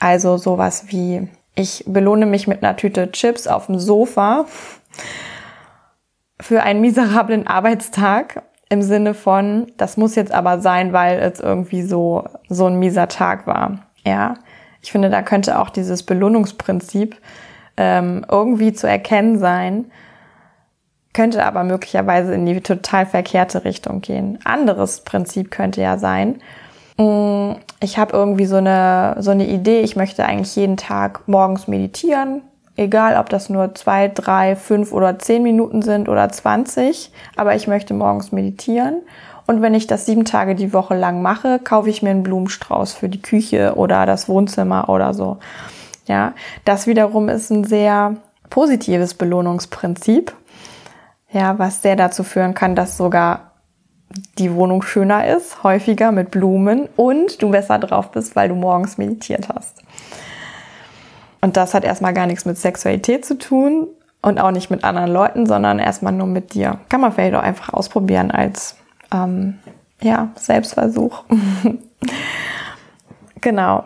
Also 0.00 0.36
sowas 0.36 0.84
wie, 0.88 1.28
ich 1.54 1.84
belohne 1.86 2.26
mich 2.26 2.48
mit 2.48 2.62
einer 2.62 2.76
Tüte 2.76 3.12
Chips 3.12 3.46
auf 3.46 3.66
dem 3.66 3.78
Sofa 3.78 4.46
für 6.40 6.62
einen 6.62 6.80
miserablen 6.80 7.46
Arbeitstag 7.46 8.42
im 8.68 8.82
Sinne 8.82 9.12
von, 9.12 9.70
das 9.76 9.98
muss 9.98 10.14
jetzt 10.14 10.32
aber 10.32 10.60
sein, 10.60 10.94
weil 10.94 11.18
es 11.20 11.40
irgendwie 11.40 11.82
so, 11.82 12.24
so 12.48 12.66
ein 12.66 12.78
mieser 12.78 13.06
Tag 13.08 13.46
war. 13.46 13.86
Ja. 14.04 14.34
Ich 14.80 14.90
finde, 14.90 15.10
da 15.10 15.22
könnte 15.22 15.60
auch 15.60 15.70
dieses 15.70 16.02
Belohnungsprinzip 16.02 17.16
ähm, 17.76 18.24
irgendwie 18.30 18.72
zu 18.72 18.86
erkennen 18.86 19.38
sein, 19.38 19.86
könnte 21.12 21.44
aber 21.44 21.64
möglicherweise 21.64 22.34
in 22.34 22.46
die 22.46 22.60
total 22.60 23.06
verkehrte 23.06 23.64
Richtung 23.64 24.00
gehen. 24.00 24.38
Anderes 24.44 25.00
Prinzip 25.00 25.50
könnte 25.50 25.82
ja 25.82 25.98
sein, 25.98 26.40
mm, 26.96 27.52
ich 27.80 27.98
habe 27.98 28.16
irgendwie 28.16 28.46
so 28.46 28.56
eine, 28.56 29.16
so 29.18 29.30
eine 29.30 29.46
Idee, 29.46 29.80
ich 29.80 29.96
möchte 29.96 30.24
eigentlich 30.24 30.56
jeden 30.56 30.76
Tag 30.76 31.28
morgens 31.28 31.68
meditieren, 31.68 32.42
egal 32.76 33.18
ob 33.18 33.28
das 33.28 33.50
nur 33.50 33.74
zwei, 33.74 34.08
drei, 34.08 34.56
fünf 34.56 34.92
oder 34.92 35.18
zehn 35.18 35.42
Minuten 35.42 35.82
sind 35.82 36.08
oder 36.08 36.30
zwanzig, 36.30 37.12
aber 37.36 37.54
ich 37.54 37.66
möchte 37.66 37.92
morgens 37.92 38.32
meditieren. 38.32 39.02
Und 39.46 39.60
wenn 39.60 39.74
ich 39.74 39.88
das 39.88 40.06
sieben 40.06 40.24
Tage 40.24 40.54
die 40.54 40.72
Woche 40.72 40.96
lang 40.96 41.20
mache, 41.20 41.58
kaufe 41.58 41.90
ich 41.90 42.02
mir 42.02 42.10
einen 42.10 42.22
Blumenstrauß 42.22 42.94
für 42.94 43.08
die 43.08 43.20
Küche 43.20 43.74
oder 43.74 44.06
das 44.06 44.28
Wohnzimmer 44.28 44.88
oder 44.88 45.14
so. 45.14 45.38
Ja, 46.06 46.34
das 46.64 46.86
wiederum 46.86 47.28
ist 47.28 47.50
ein 47.50 47.64
sehr 47.64 48.16
positives 48.50 49.14
Belohnungsprinzip. 49.14 50.32
Ja, 51.30 51.58
was 51.58 51.80
sehr 51.80 51.96
dazu 51.96 52.24
führen 52.24 52.54
kann, 52.54 52.76
dass 52.76 52.96
sogar 52.96 53.52
die 54.38 54.54
Wohnung 54.54 54.82
schöner 54.82 55.26
ist, 55.26 55.62
häufiger 55.62 56.12
mit 56.12 56.30
Blumen 56.30 56.88
und 56.96 57.40
du 57.42 57.50
besser 57.50 57.78
drauf 57.78 58.10
bist, 58.10 58.36
weil 58.36 58.48
du 58.48 58.54
morgens 58.54 58.98
meditiert 58.98 59.48
hast. 59.48 59.82
Und 61.40 61.56
das 61.56 61.74
hat 61.74 61.84
erstmal 61.84 62.12
gar 62.12 62.26
nichts 62.26 62.44
mit 62.44 62.58
Sexualität 62.58 63.24
zu 63.24 63.38
tun 63.38 63.88
und 64.20 64.38
auch 64.38 64.50
nicht 64.50 64.70
mit 64.70 64.84
anderen 64.84 65.10
Leuten, 65.10 65.46
sondern 65.46 65.78
erstmal 65.78 66.12
nur 66.12 66.26
mit 66.26 66.54
dir. 66.54 66.78
Kann 66.88 67.00
man 67.00 67.12
vielleicht 67.12 67.34
auch 67.34 67.42
einfach 67.42 67.72
ausprobieren 67.72 68.30
als 68.30 68.76
ähm, 69.12 69.58
ja, 70.00 70.28
Selbstversuch. 70.36 71.24
Genau. 73.42 73.84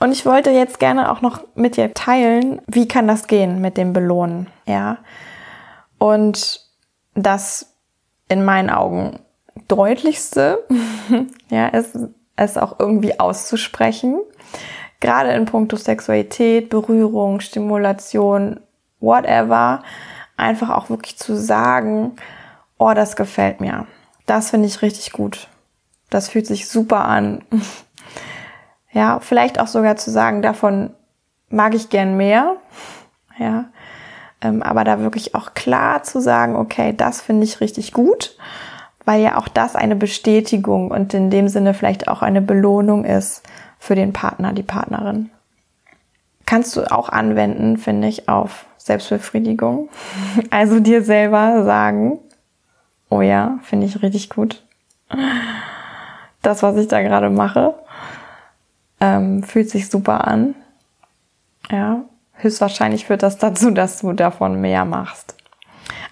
Und 0.00 0.12
ich 0.12 0.26
wollte 0.26 0.50
jetzt 0.50 0.78
gerne 0.78 1.10
auch 1.10 1.22
noch 1.22 1.42
mit 1.54 1.76
dir 1.76 1.94
teilen, 1.94 2.60
wie 2.66 2.88
kann 2.88 3.08
das 3.08 3.28
gehen 3.28 3.60
mit 3.60 3.76
dem 3.76 3.92
Belohnen, 3.92 4.48
ja? 4.66 4.98
Und 5.98 6.60
das 7.14 7.72
in 8.28 8.44
meinen 8.44 8.68
Augen 8.68 9.20
deutlichste, 9.68 10.64
ja, 11.50 11.68
ist 11.68 11.96
es 12.34 12.58
auch 12.58 12.78
irgendwie 12.78 13.18
auszusprechen. 13.18 14.20
Gerade 15.00 15.30
in 15.30 15.44
puncto 15.44 15.76
Sexualität, 15.76 16.68
Berührung, 16.68 17.40
Stimulation, 17.40 18.60
whatever, 19.00 19.82
einfach 20.36 20.70
auch 20.70 20.90
wirklich 20.90 21.16
zu 21.16 21.36
sagen, 21.36 22.16
oh, 22.78 22.92
das 22.92 23.14
gefällt 23.14 23.60
mir. 23.60 23.86
Das 24.26 24.50
finde 24.50 24.66
ich 24.66 24.82
richtig 24.82 25.12
gut. 25.12 25.48
Das 26.10 26.28
fühlt 26.28 26.46
sich 26.46 26.68
super 26.68 27.04
an. 27.04 27.44
Ja, 28.96 29.20
vielleicht 29.20 29.60
auch 29.60 29.66
sogar 29.66 29.96
zu 29.96 30.10
sagen, 30.10 30.40
davon 30.40 30.88
mag 31.50 31.74
ich 31.74 31.90
gern 31.90 32.16
mehr. 32.16 32.56
Ja, 33.38 33.66
ähm, 34.40 34.62
aber 34.62 34.82
da 34.82 35.00
wirklich 35.00 35.34
auch 35.34 35.52
klar 35.52 36.02
zu 36.02 36.22
sagen, 36.22 36.56
okay, 36.56 36.94
das 36.96 37.20
finde 37.20 37.44
ich 37.44 37.60
richtig 37.60 37.92
gut, 37.92 38.34
weil 39.04 39.20
ja 39.20 39.36
auch 39.36 39.48
das 39.48 39.76
eine 39.76 39.94
Bestätigung 39.94 40.90
und 40.90 41.12
in 41.12 41.28
dem 41.28 41.48
Sinne 41.48 41.74
vielleicht 41.74 42.08
auch 42.08 42.22
eine 42.22 42.40
Belohnung 42.40 43.04
ist 43.04 43.42
für 43.78 43.94
den 43.94 44.14
Partner, 44.14 44.54
die 44.54 44.62
Partnerin. 44.62 45.28
Kannst 46.46 46.74
du 46.76 46.90
auch 46.90 47.10
anwenden, 47.10 47.76
finde 47.76 48.08
ich, 48.08 48.26
auf 48.26 48.64
Selbstbefriedigung. 48.78 49.90
Also 50.48 50.80
dir 50.80 51.02
selber 51.02 51.62
sagen, 51.62 52.18
oh 53.10 53.20
ja, 53.20 53.58
finde 53.64 53.84
ich 53.84 54.02
richtig 54.02 54.30
gut. 54.30 54.64
Das, 56.40 56.62
was 56.62 56.78
ich 56.78 56.88
da 56.88 57.02
gerade 57.02 57.28
mache, 57.28 57.74
ähm, 59.00 59.42
fühlt 59.42 59.70
sich 59.70 59.88
super 59.88 60.26
an. 60.26 60.54
Ja, 61.70 62.02
höchstwahrscheinlich 62.34 63.06
führt 63.06 63.22
das 63.22 63.38
dazu, 63.38 63.70
dass 63.70 64.00
du 64.00 64.12
davon 64.12 64.60
mehr 64.60 64.84
machst. 64.84 65.34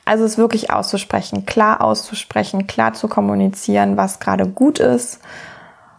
Also 0.04 0.24
es 0.24 0.36
wirklich 0.36 0.70
auszusprechen, 0.70 1.46
klar 1.46 1.80
auszusprechen, 1.80 2.66
klar 2.66 2.92
zu 2.92 3.08
kommunizieren, 3.08 3.96
was 3.96 4.20
gerade 4.20 4.46
gut 4.46 4.78
ist, 4.78 5.20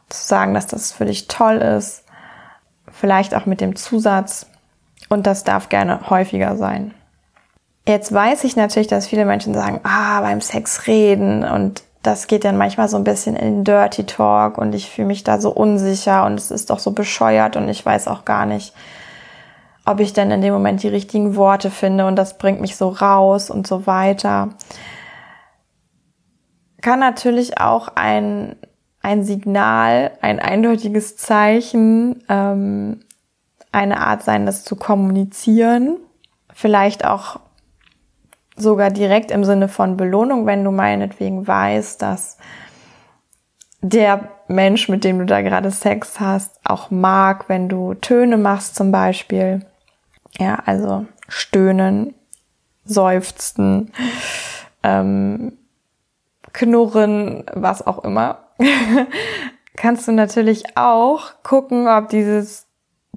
zu 0.10 0.28
sagen, 0.28 0.54
dass 0.54 0.68
das 0.68 0.92
für 0.92 1.06
dich 1.06 1.28
toll 1.28 1.56
ist, 1.56 2.04
vielleicht 2.92 3.34
auch 3.34 3.48
mit 3.48 3.62
dem 3.62 3.76
Zusatz 3.76 4.48
und 5.10 5.26
das 5.26 5.44
darf 5.44 5.70
gerne 5.70 6.10
häufiger 6.10 6.56
sein. 6.56 6.94
Jetzt 7.88 8.12
weiß 8.12 8.44
ich 8.44 8.56
natürlich, 8.56 8.88
dass 8.88 9.08
viele 9.08 9.26
Menschen 9.26 9.54
sagen, 9.54 9.80
ah, 9.84 10.22
beim 10.22 10.42
Sex 10.42 10.88
reden 10.88 11.44
und 11.44 11.84
das 12.06 12.28
geht 12.28 12.46
dann 12.46 12.58
manchmal 12.58 12.88
so 12.88 12.98
ein 12.98 13.04
bisschen 13.04 13.36
in 13.36 13.64
Dirty 13.64 14.06
Talk 14.06 14.58
und 14.58 14.76
ich 14.76 14.90
fühle 14.90 15.08
mich 15.08 15.24
da 15.24 15.40
so 15.40 15.52
unsicher 15.52 16.26
und 16.26 16.36
es 16.36 16.52
ist 16.52 16.70
doch 16.70 16.80
so 16.80 16.92
bescheuert 16.92 17.56
und 17.56 17.68
ich 17.68 17.86
weiß 17.86 18.08
auch 18.08 18.26
gar 18.26 18.46
nicht, 18.46 18.74
ob 19.86 20.00
ich 20.00 20.14
denn 20.14 20.32
in 20.32 20.42
dem 20.42 20.54
Moment 20.54 20.84
die 20.84 20.88
richtigen 20.88 21.36
Worte 21.36 21.72
finde 21.72 22.06
und 22.06 22.16
das 22.16 22.38
bringt 22.38 22.62
mich 22.62 22.76
so 22.76 22.90
raus 22.90 23.50
und 23.50 23.66
so 23.66 23.88
weiter. 23.88 24.50
Kann 26.82 27.00
natürlich 27.00 27.60
auch 27.60 27.90
ein, 27.96 28.56
ein 29.02 29.24
Signal, 29.24 30.12
ein 30.22 30.40
eindeutiges 30.40 31.18
Zeichen, 31.18 32.24
ähm, 32.30 33.00
eine 33.72 34.00
Art 34.00 34.24
sein, 34.24 34.46
das 34.46 34.64
zu 34.64 34.76
kommunizieren. 34.76 35.98
Vielleicht 36.54 37.06
auch 37.06 37.40
sogar 38.56 38.90
direkt 38.90 39.32
im 39.32 39.44
Sinne 39.44 39.68
von 39.68 39.98
Belohnung, 39.98 40.46
wenn 40.46 40.64
du 40.64 40.72
meinetwegen 40.72 41.46
weißt, 41.46 42.02
dass 42.02 42.38
der 43.82 44.30
Mensch, 44.48 44.90
mit 44.90 45.04
dem 45.04 45.20
du 45.20 45.26
da 45.26 45.42
gerade 45.42 45.72
Sex 45.72 46.20
hast, 46.20 46.60
auch 46.64 46.92
mag, 46.92 47.50
wenn 47.50 47.70
du 47.70 47.94
Töne 47.94 48.38
machst 48.38 48.76
zum 48.76 48.92
Beispiel. 48.92 49.66
Ja, 50.40 50.60
also 50.66 51.06
stöhnen, 51.28 52.14
seufzen, 52.84 53.92
ähm, 54.84 55.58
knurren, 56.54 57.44
was 57.54 57.86
auch 57.86 58.04
immer. 58.04 58.40
Kannst 59.76 60.08
du 60.08 60.14
natürlich 60.14 60.78
auch 60.78 61.44
gucken, 61.44 61.88
ob 61.88 62.10
dieses 62.10 62.65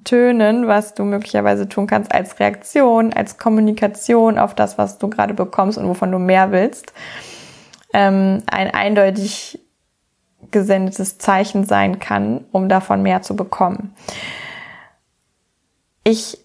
Tönen, 0.03 0.67
was 0.67 0.93
du 0.93 1.03
möglicherweise 1.03 1.67
tun 1.67 1.87
kannst 1.87 2.13
als 2.13 2.39
Reaktion, 2.39 3.13
als 3.13 3.37
Kommunikation 3.37 4.37
auf 4.37 4.53
das, 4.55 4.77
was 4.77 4.97
du 4.97 5.09
gerade 5.09 5.33
bekommst 5.33 5.77
und 5.77 5.87
wovon 5.87 6.11
du 6.11 6.19
mehr 6.19 6.51
willst, 6.51 6.93
ähm, 7.93 8.43
ein 8.51 8.73
eindeutig 8.73 9.59
gesendetes 10.51 11.17
Zeichen 11.17 11.65
sein 11.65 11.99
kann, 11.99 12.45
um 12.51 12.69
davon 12.69 13.01
mehr 13.01 13.21
zu 13.21 13.35
bekommen. 13.35 13.93
Ich 16.03 16.37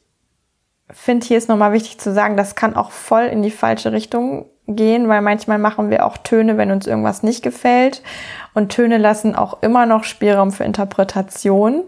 finde, 0.90 1.26
hier 1.26 1.38
ist 1.38 1.48
nochmal 1.48 1.72
wichtig 1.72 1.98
zu 1.98 2.12
sagen, 2.12 2.36
das 2.36 2.54
kann 2.54 2.76
auch 2.76 2.90
voll 2.90 3.24
in 3.24 3.42
die 3.42 3.50
falsche 3.50 3.92
Richtung 3.92 4.46
gehen, 4.66 5.08
weil 5.08 5.20
manchmal 5.20 5.58
machen 5.58 5.90
wir 5.90 6.06
auch 6.06 6.16
Töne, 6.16 6.56
wenn 6.56 6.70
uns 6.70 6.86
irgendwas 6.86 7.22
nicht 7.22 7.42
gefällt. 7.42 8.02
Und 8.54 8.70
Töne 8.70 8.98
lassen 8.98 9.34
auch 9.34 9.62
immer 9.62 9.86
noch 9.86 10.04
Spielraum 10.04 10.52
für 10.52 10.64
Interpretation. 10.64 11.82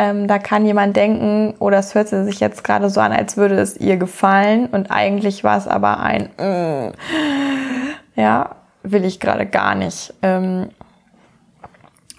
Ähm, 0.00 0.28
da 0.28 0.38
kann 0.38 0.64
jemand 0.64 0.96
denken, 0.96 1.52
oder 1.58 1.76
oh, 1.76 1.80
es 1.80 1.94
hört 1.94 2.08
sich 2.08 2.40
jetzt 2.40 2.64
gerade 2.64 2.88
so 2.88 3.00
an, 3.00 3.12
als 3.12 3.36
würde 3.36 3.56
es 3.56 3.76
ihr 3.76 3.98
gefallen 3.98 4.64
und 4.72 4.90
eigentlich 4.90 5.44
war 5.44 5.58
es 5.58 5.68
aber 5.68 6.00
ein, 6.00 6.30
mm, 6.38 6.92
ja, 8.18 8.56
will 8.82 9.04
ich 9.04 9.20
gerade 9.20 9.44
gar 9.44 9.74
nicht. 9.74 10.14
Ähm, 10.22 10.70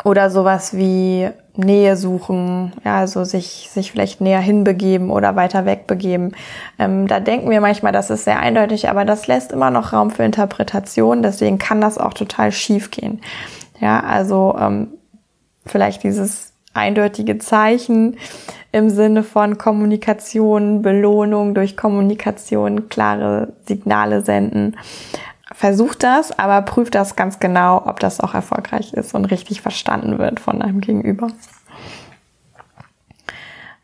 oder 0.04 0.30
sowas 0.30 0.78
wie, 0.78 1.28
Nähe 1.56 1.98
suchen, 1.98 2.72
ja, 2.86 3.00
also 3.00 3.24
sich, 3.24 3.68
sich 3.72 3.92
vielleicht 3.92 4.22
näher 4.22 4.40
hinbegeben 4.40 5.10
oder 5.10 5.36
weiter 5.36 5.66
wegbegeben. 5.66 6.36
Ähm, 6.78 7.08
da 7.08 7.20
denken 7.20 7.50
wir 7.50 7.62
manchmal, 7.62 7.92
das 7.92 8.12
ist 8.12 8.26
sehr 8.26 8.40
eindeutig, 8.40 8.90
aber 8.90 9.06
das 9.06 9.26
lässt 9.26 9.52
immer 9.52 9.72
noch 9.72 9.92
Raum 9.92 10.12
für 10.12 10.24
Interpretation, 10.24 11.24
deswegen 11.24 11.58
kann 11.58 11.82
das 11.82 11.98
auch 11.98 12.14
total 12.14 12.52
schief 12.52 12.92
gehen. 12.92 13.22
Ja, 13.80 14.02
also 14.02 14.56
ähm, 14.60 14.90
vielleicht 15.66 16.04
dieses 16.04 16.51
eindeutige 16.74 17.38
Zeichen 17.38 18.18
im 18.72 18.90
Sinne 18.90 19.24
von 19.24 19.58
Kommunikation, 19.58 20.82
Belohnung 20.82 21.54
durch 21.54 21.76
Kommunikation, 21.76 22.90
klare 22.90 23.54
Signale 23.66 24.22
senden. 24.24 24.78
Versucht 25.54 26.04
das, 26.04 26.38
aber 26.38 26.62
prüft 26.62 26.96
das 26.96 27.16
ganz 27.16 27.40
genau, 27.40 27.84
ob 27.86 28.00
das 28.00 28.20
auch 28.22 28.34
erfolgreich 28.34 28.94
ist 28.94 29.14
und 29.14 29.26
richtig 29.26 29.62
verstanden 29.62 30.18
wird 30.18 30.40
von 30.40 30.60
deinem 30.60 30.80
Gegenüber. 30.80 31.28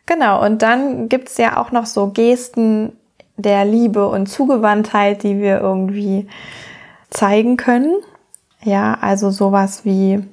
Genau, 0.06 0.44
und 0.44 0.62
dann 0.62 1.10
gibt's 1.10 1.38
ja 1.38 1.58
auch 1.58 1.72
noch 1.74 1.86
so 1.86 2.08
Gesten 2.08 2.94
der 3.36 3.66
Liebe 3.66 4.08
und 4.08 4.28
Zugewandtheit, 4.28 5.24
die 5.24 5.40
wir 5.40 5.60
irgendwie 5.60 6.28
zeigen 7.10 7.58
können. 7.58 7.94
Ja, 8.64 8.98
also 9.02 9.30
sowas 9.30 9.84
wie 9.84 10.24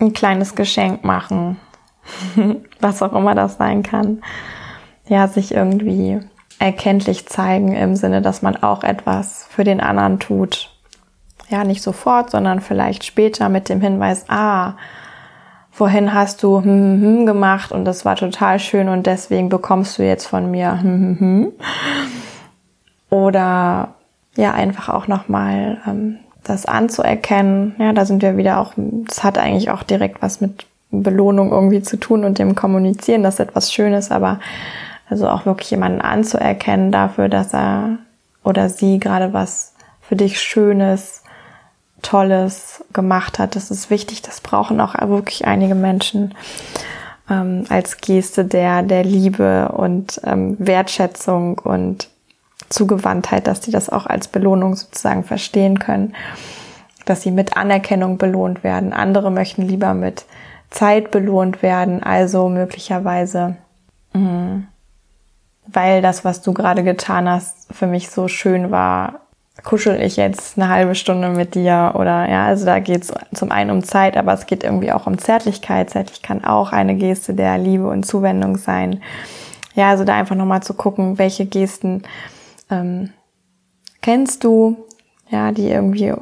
ein 0.00 0.12
kleines 0.12 0.54
Geschenk 0.54 1.02
machen, 1.04 1.58
was 2.80 3.02
auch 3.02 3.12
immer 3.12 3.34
das 3.34 3.56
sein 3.56 3.82
kann. 3.82 4.22
Ja, 5.06 5.28
sich 5.28 5.54
irgendwie 5.54 6.20
erkenntlich 6.58 7.26
zeigen 7.26 7.74
im 7.74 7.96
Sinne, 7.96 8.22
dass 8.22 8.42
man 8.42 8.62
auch 8.62 8.84
etwas 8.84 9.46
für 9.50 9.64
den 9.64 9.80
anderen 9.80 10.20
tut. 10.20 10.70
Ja, 11.48 11.64
nicht 11.64 11.82
sofort, 11.82 12.30
sondern 12.30 12.60
vielleicht 12.60 13.04
später 13.04 13.48
mit 13.48 13.68
dem 13.68 13.80
Hinweis, 13.80 14.26
ah, 14.28 14.74
vorhin 15.70 16.14
hast 16.14 16.42
du 16.42 16.58
hm, 16.58 16.64
hm, 16.64 17.02
hm 17.02 17.26
gemacht 17.26 17.72
und 17.72 17.84
das 17.84 18.04
war 18.04 18.16
total 18.16 18.58
schön 18.58 18.88
und 18.88 19.06
deswegen 19.06 19.48
bekommst 19.48 19.98
du 19.98 20.04
jetzt 20.04 20.26
von 20.26 20.50
mir 20.50 20.80
hm, 20.80 21.00
hm, 21.00 21.18
hm. 21.18 21.52
Oder 23.10 23.94
ja, 24.36 24.52
einfach 24.52 24.88
auch 24.88 25.06
nochmal 25.06 25.78
ähm, 25.86 26.18
das 26.44 26.64
anzuerkennen. 26.64 27.74
Ja, 27.78 27.92
da 27.92 28.06
sind 28.06 28.22
wir 28.22 28.36
wieder 28.36 28.58
auch, 28.58 28.72
das 28.76 29.22
hat 29.22 29.36
eigentlich 29.36 29.70
auch 29.70 29.82
direkt 29.82 30.22
was 30.22 30.40
mit 30.40 30.66
Belohnung 30.92 31.50
irgendwie 31.50 31.82
zu 31.82 31.96
tun 31.98 32.24
und 32.24 32.38
dem 32.38 32.54
Kommunizieren, 32.54 33.22
das 33.22 33.34
ist 33.34 33.40
etwas 33.40 33.72
Schönes, 33.72 34.10
aber 34.10 34.38
also 35.08 35.28
auch 35.28 35.46
wirklich 35.46 35.70
jemanden 35.70 36.00
anzuerkennen 36.00 36.92
dafür, 36.92 37.28
dass 37.28 37.52
er 37.52 37.98
oder 38.44 38.68
sie 38.68 38.98
gerade 38.98 39.32
was 39.32 39.74
für 40.00 40.16
dich 40.16 40.40
Schönes, 40.40 41.22
Tolles 42.02 42.84
gemacht 42.92 43.38
hat. 43.38 43.56
Das 43.56 43.70
ist 43.70 43.88
wichtig, 43.88 44.22
das 44.22 44.40
brauchen 44.40 44.80
auch 44.80 44.94
wirklich 45.08 45.46
einige 45.46 45.74
Menschen 45.74 46.34
ähm, 47.30 47.64
als 47.68 47.98
Geste 47.98 48.44
der, 48.44 48.82
der 48.82 49.04
Liebe 49.04 49.70
und 49.72 50.20
ähm, 50.24 50.56
Wertschätzung 50.58 51.58
und 51.58 52.08
Zugewandtheit, 52.68 53.46
dass 53.46 53.60
die 53.60 53.70
das 53.70 53.88
auch 53.88 54.06
als 54.06 54.28
Belohnung 54.28 54.74
sozusagen 54.74 55.24
verstehen 55.24 55.78
können, 55.78 56.14
dass 57.04 57.22
sie 57.22 57.30
mit 57.30 57.56
Anerkennung 57.56 58.18
belohnt 58.18 58.64
werden. 58.64 58.92
Andere 58.92 59.30
möchten 59.30 59.62
lieber 59.62 59.94
mit 59.94 60.24
Zeit 60.72 61.10
belohnt 61.10 61.62
werden, 61.62 62.02
also 62.02 62.48
möglicherweise, 62.48 63.56
mh, 64.12 64.62
weil 65.66 66.02
das, 66.02 66.24
was 66.24 66.42
du 66.42 66.52
gerade 66.52 66.82
getan 66.82 67.28
hast, 67.28 67.72
für 67.72 67.86
mich 67.86 68.10
so 68.10 68.26
schön 68.26 68.70
war, 68.70 69.20
kuschel 69.62 70.00
ich 70.00 70.16
jetzt 70.16 70.58
eine 70.58 70.68
halbe 70.68 70.94
Stunde 70.94 71.28
mit 71.28 71.54
dir 71.54 71.92
oder 71.94 72.28
ja, 72.28 72.46
also 72.46 72.64
da 72.64 72.80
geht 72.80 73.02
es 73.02 73.12
zum 73.34 73.52
einen 73.52 73.70
um 73.70 73.84
Zeit, 73.84 74.16
aber 74.16 74.32
es 74.32 74.46
geht 74.46 74.64
irgendwie 74.64 74.92
auch 74.92 75.06
um 75.06 75.18
Zärtlichkeit. 75.18 75.90
Zärtlich 75.90 76.22
kann 76.22 76.44
auch 76.44 76.72
eine 76.72 76.96
Geste 76.96 77.34
der 77.34 77.58
Liebe 77.58 77.86
und 77.86 78.04
Zuwendung 78.04 78.56
sein. 78.56 79.02
Ja, 79.74 79.90
also 79.90 80.04
da 80.04 80.14
einfach 80.14 80.36
nochmal 80.36 80.62
zu 80.62 80.74
gucken, 80.74 81.18
welche 81.18 81.46
Gesten 81.46 82.02
ähm, 82.70 83.10
kennst 84.00 84.42
du, 84.44 84.76
ja, 85.30 85.52
die 85.52 85.68
irgendwie 85.68 86.14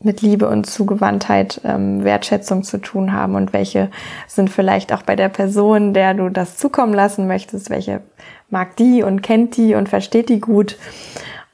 mit 0.00 0.22
Liebe 0.22 0.48
und 0.48 0.64
Zugewandtheit, 0.64 1.60
ähm, 1.64 2.04
Wertschätzung 2.04 2.62
zu 2.62 2.78
tun 2.78 3.12
haben 3.12 3.34
und 3.34 3.52
welche 3.52 3.90
sind 4.26 4.48
vielleicht 4.48 4.92
auch 4.92 5.02
bei 5.02 5.16
der 5.16 5.28
Person, 5.28 5.92
der 5.92 6.14
du 6.14 6.28
das 6.28 6.56
zukommen 6.56 6.94
lassen 6.94 7.26
möchtest, 7.26 7.68
welche 7.70 8.00
mag 8.48 8.76
die 8.76 9.02
und 9.02 9.22
kennt 9.22 9.56
die 9.56 9.74
und 9.74 9.88
versteht 9.88 10.28
die 10.28 10.40
gut 10.40 10.78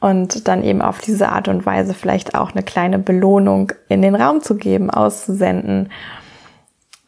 und 0.01 0.47
dann 0.49 0.62
eben 0.62 0.83
auf 0.83 1.01
diese 1.01 1.31
Art 1.31 1.49
und 1.49 1.64
Weise 1.64 1.95
vielleicht 1.95 2.35
auch 2.35 2.53
eine 2.53 2.62
kleine 2.62 2.99
Belohnung 2.99 3.73
in 3.88 4.03
den 4.03 4.14
Raum 4.14 4.42
zu 4.42 4.57
geben, 4.57 4.90
auszusenden 4.90 5.90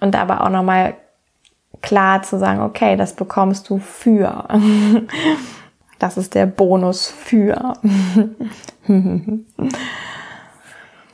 und 0.00 0.16
aber 0.16 0.42
auch 0.42 0.50
nochmal 0.50 0.94
klar 1.82 2.22
zu 2.22 2.38
sagen, 2.38 2.60
okay, 2.62 2.96
das 2.96 3.14
bekommst 3.14 3.68
du 3.68 3.78
für. 3.78 4.48
Das 5.98 6.18
ist 6.18 6.34
der 6.34 6.44
Bonus 6.44 7.06
für. 7.06 7.72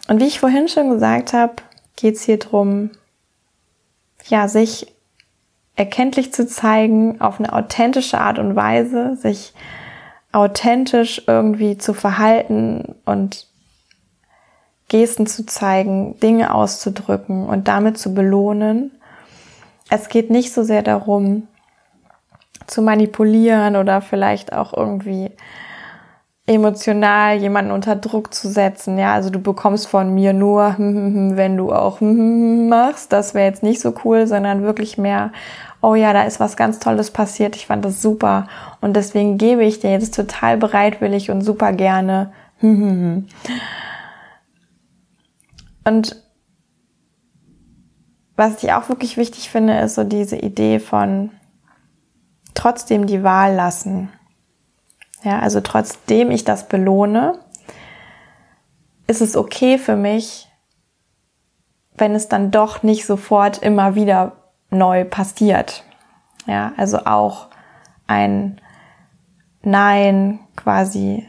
Und 0.08 0.20
wie 0.20 0.26
ich 0.26 0.40
vorhin 0.40 0.68
schon 0.68 0.90
gesagt 0.90 1.32
habe, 1.32 1.54
geht 1.96 2.16
es 2.16 2.22
hier 2.22 2.38
drum, 2.38 2.90
ja, 4.26 4.48
sich 4.48 4.92
erkenntlich 5.74 6.32
zu 6.32 6.46
zeigen 6.46 7.20
auf 7.20 7.38
eine 7.38 7.52
authentische 7.52 8.18
Art 8.18 8.38
und 8.38 8.56
Weise, 8.56 9.16
sich 9.16 9.54
authentisch 10.32 11.22
irgendwie 11.26 11.78
zu 11.78 11.94
verhalten 11.94 12.94
und 13.04 13.46
Gesten 14.88 15.26
zu 15.26 15.46
zeigen, 15.46 16.18
Dinge 16.20 16.54
auszudrücken 16.54 17.46
und 17.46 17.68
damit 17.68 17.98
zu 17.98 18.12
belohnen. 18.12 18.92
Es 19.88 20.08
geht 20.08 20.30
nicht 20.30 20.52
so 20.52 20.62
sehr 20.62 20.82
darum, 20.82 21.48
zu 22.66 22.82
manipulieren 22.82 23.76
oder 23.76 24.00
vielleicht 24.00 24.52
auch 24.52 24.74
irgendwie 24.74 25.30
emotional 26.52 27.36
jemanden 27.36 27.70
unter 27.72 27.96
Druck 27.96 28.32
zu 28.32 28.48
setzen. 28.48 28.98
Ja, 28.98 29.12
also 29.12 29.30
du 29.30 29.40
bekommst 29.40 29.88
von 29.88 30.14
mir 30.14 30.32
nur, 30.32 30.76
wenn 30.78 31.56
du 31.56 31.72
auch 31.72 32.00
machst. 32.00 33.12
Das 33.12 33.34
wäre 33.34 33.46
jetzt 33.46 33.62
nicht 33.62 33.80
so 33.80 33.94
cool, 34.04 34.26
sondern 34.26 34.62
wirklich 34.62 34.98
mehr, 34.98 35.32
oh 35.80 35.94
ja, 35.94 36.12
da 36.12 36.22
ist 36.22 36.40
was 36.40 36.56
ganz 36.56 36.78
Tolles 36.78 37.10
passiert. 37.10 37.56
Ich 37.56 37.66
fand 37.66 37.84
das 37.84 38.00
super. 38.02 38.46
Und 38.80 38.94
deswegen 38.94 39.38
gebe 39.38 39.64
ich 39.64 39.80
dir 39.80 39.90
jetzt 39.90 40.14
total 40.14 40.56
bereitwillig 40.56 41.30
und 41.30 41.42
super 41.42 41.72
gerne. 41.72 42.32
Und 42.60 43.16
was 48.36 48.62
ich 48.62 48.72
auch 48.72 48.88
wirklich 48.88 49.16
wichtig 49.16 49.50
finde, 49.50 49.78
ist 49.80 49.96
so 49.96 50.04
diese 50.04 50.36
Idee 50.36 50.78
von, 50.78 51.30
trotzdem 52.54 53.06
die 53.06 53.22
Wahl 53.22 53.54
lassen. 53.54 54.10
Ja, 55.24 55.38
also 55.38 55.60
trotzdem 55.60 56.30
ich 56.30 56.44
das 56.44 56.68
belohne, 56.68 57.38
ist 59.06 59.20
es 59.20 59.36
okay 59.36 59.78
für 59.78 59.96
mich, 59.96 60.48
wenn 61.96 62.14
es 62.14 62.28
dann 62.28 62.50
doch 62.50 62.82
nicht 62.82 63.06
sofort 63.06 63.58
immer 63.58 63.94
wieder 63.94 64.32
neu 64.70 65.04
passiert. 65.04 65.84
Ja, 66.46 66.72
also 66.76 67.04
auch 67.04 67.48
ein 68.06 68.60
Nein 69.62 70.40
quasi 70.56 71.28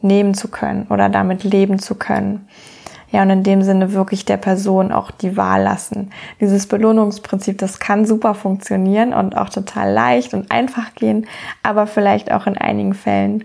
nehmen 0.00 0.34
zu 0.34 0.48
können 0.48 0.86
oder 0.88 1.08
damit 1.08 1.42
leben 1.42 1.78
zu 1.78 1.96
können. 1.96 2.48
Ja, 3.10 3.22
und 3.22 3.30
in 3.30 3.42
dem 3.42 3.62
Sinne 3.62 3.94
wirklich 3.94 4.24
der 4.24 4.36
Person 4.36 4.92
auch 4.92 5.10
die 5.10 5.36
Wahl 5.36 5.62
lassen. 5.62 6.10
Dieses 6.40 6.66
Belohnungsprinzip, 6.66 7.56
das 7.56 7.80
kann 7.80 8.04
super 8.04 8.34
funktionieren 8.34 9.14
und 9.14 9.36
auch 9.36 9.48
total 9.48 9.92
leicht 9.92 10.34
und 10.34 10.50
einfach 10.50 10.94
gehen, 10.94 11.26
aber 11.62 11.86
vielleicht 11.86 12.30
auch 12.30 12.46
in 12.46 12.58
einigen 12.58 12.94
Fällen 12.94 13.44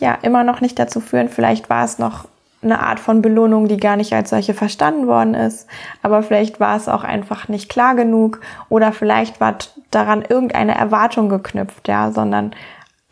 ja 0.00 0.16
immer 0.22 0.44
noch 0.44 0.60
nicht 0.60 0.78
dazu 0.78 1.00
führen. 1.00 1.28
Vielleicht 1.28 1.68
war 1.68 1.84
es 1.84 1.98
noch 1.98 2.28
eine 2.62 2.80
Art 2.80 3.00
von 3.00 3.22
Belohnung, 3.22 3.68
die 3.68 3.76
gar 3.76 3.96
nicht 3.96 4.12
als 4.12 4.30
solche 4.30 4.54
verstanden 4.54 5.06
worden 5.06 5.34
ist, 5.34 5.68
aber 6.02 6.22
vielleicht 6.22 6.58
war 6.60 6.76
es 6.76 6.88
auch 6.88 7.04
einfach 7.04 7.48
nicht 7.48 7.68
klar 7.68 7.94
genug 7.94 8.40
oder 8.68 8.92
vielleicht 8.92 9.40
war 9.40 9.56
daran 9.90 10.22
irgendeine 10.22 10.76
Erwartung 10.76 11.28
geknüpft, 11.28 11.86
ja, 11.86 12.10
sondern 12.10 12.52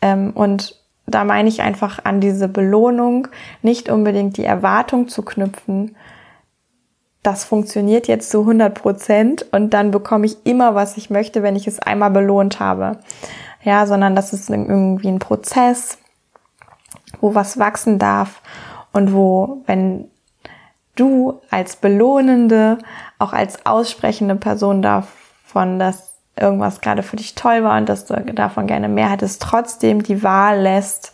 ähm, 0.01 0.31
und 0.33 0.75
da 1.07 1.23
meine 1.23 1.49
ich 1.49 1.61
einfach 1.61 2.03
an 2.03 2.19
diese 2.19 2.47
Belohnung, 2.49 3.29
nicht 3.61 3.89
unbedingt 3.89 4.37
die 4.37 4.43
Erwartung 4.43 5.07
zu 5.07 5.23
knüpfen, 5.23 5.95
das 7.23 7.43
funktioniert 7.43 8.07
jetzt 8.07 8.29
zu 8.29 8.41
100 8.41 8.73
Prozent 8.73 9.45
und 9.51 9.73
dann 9.73 9.91
bekomme 9.91 10.25
ich 10.25 10.45
immer, 10.45 10.75
was 10.75 10.97
ich 10.97 11.09
möchte, 11.09 11.43
wenn 11.43 11.55
ich 11.55 11.67
es 11.67 11.79
einmal 11.79 12.11
belohnt 12.11 12.59
habe. 12.59 12.99
Ja, 13.63 13.85
sondern 13.85 14.15
das 14.15 14.31
ist 14.31 14.49
irgendwie 14.49 15.09
ein 15.09 15.19
Prozess, 15.19 15.97
wo 17.19 17.35
was 17.35 17.59
wachsen 17.59 17.99
darf 17.99 18.41
und 18.93 19.13
wo, 19.13 19.63
wenn 19.65 20.09
du 20.95 21.41
als 21.49 21.75
belohnende, 21.75 22.77
auch 23.19 23.33
als 23.33 23.65
aussprechende 23.65 24.35
Person 24.35 24.81
davon 24.81 25.79
das 25.79 26.16
irgendwas 26.39 26.81
gerade 26.81 27.03
für 27.03 27.15
dich 27.15 27.35
toll 27.35 27.63
war 27.63 27.77
und 27.77 27.89
dass 27.89 28.05
du 28.05 28.15
davon 28.33 28.67
gerne 28.67 28.89
mehr 28.89 29.09
hättest, 29.09 29.41
trotzdem 29.41 30.03
die 30.03 30.23
Wahl 30.23 30.61
lässt, 30.61 31.13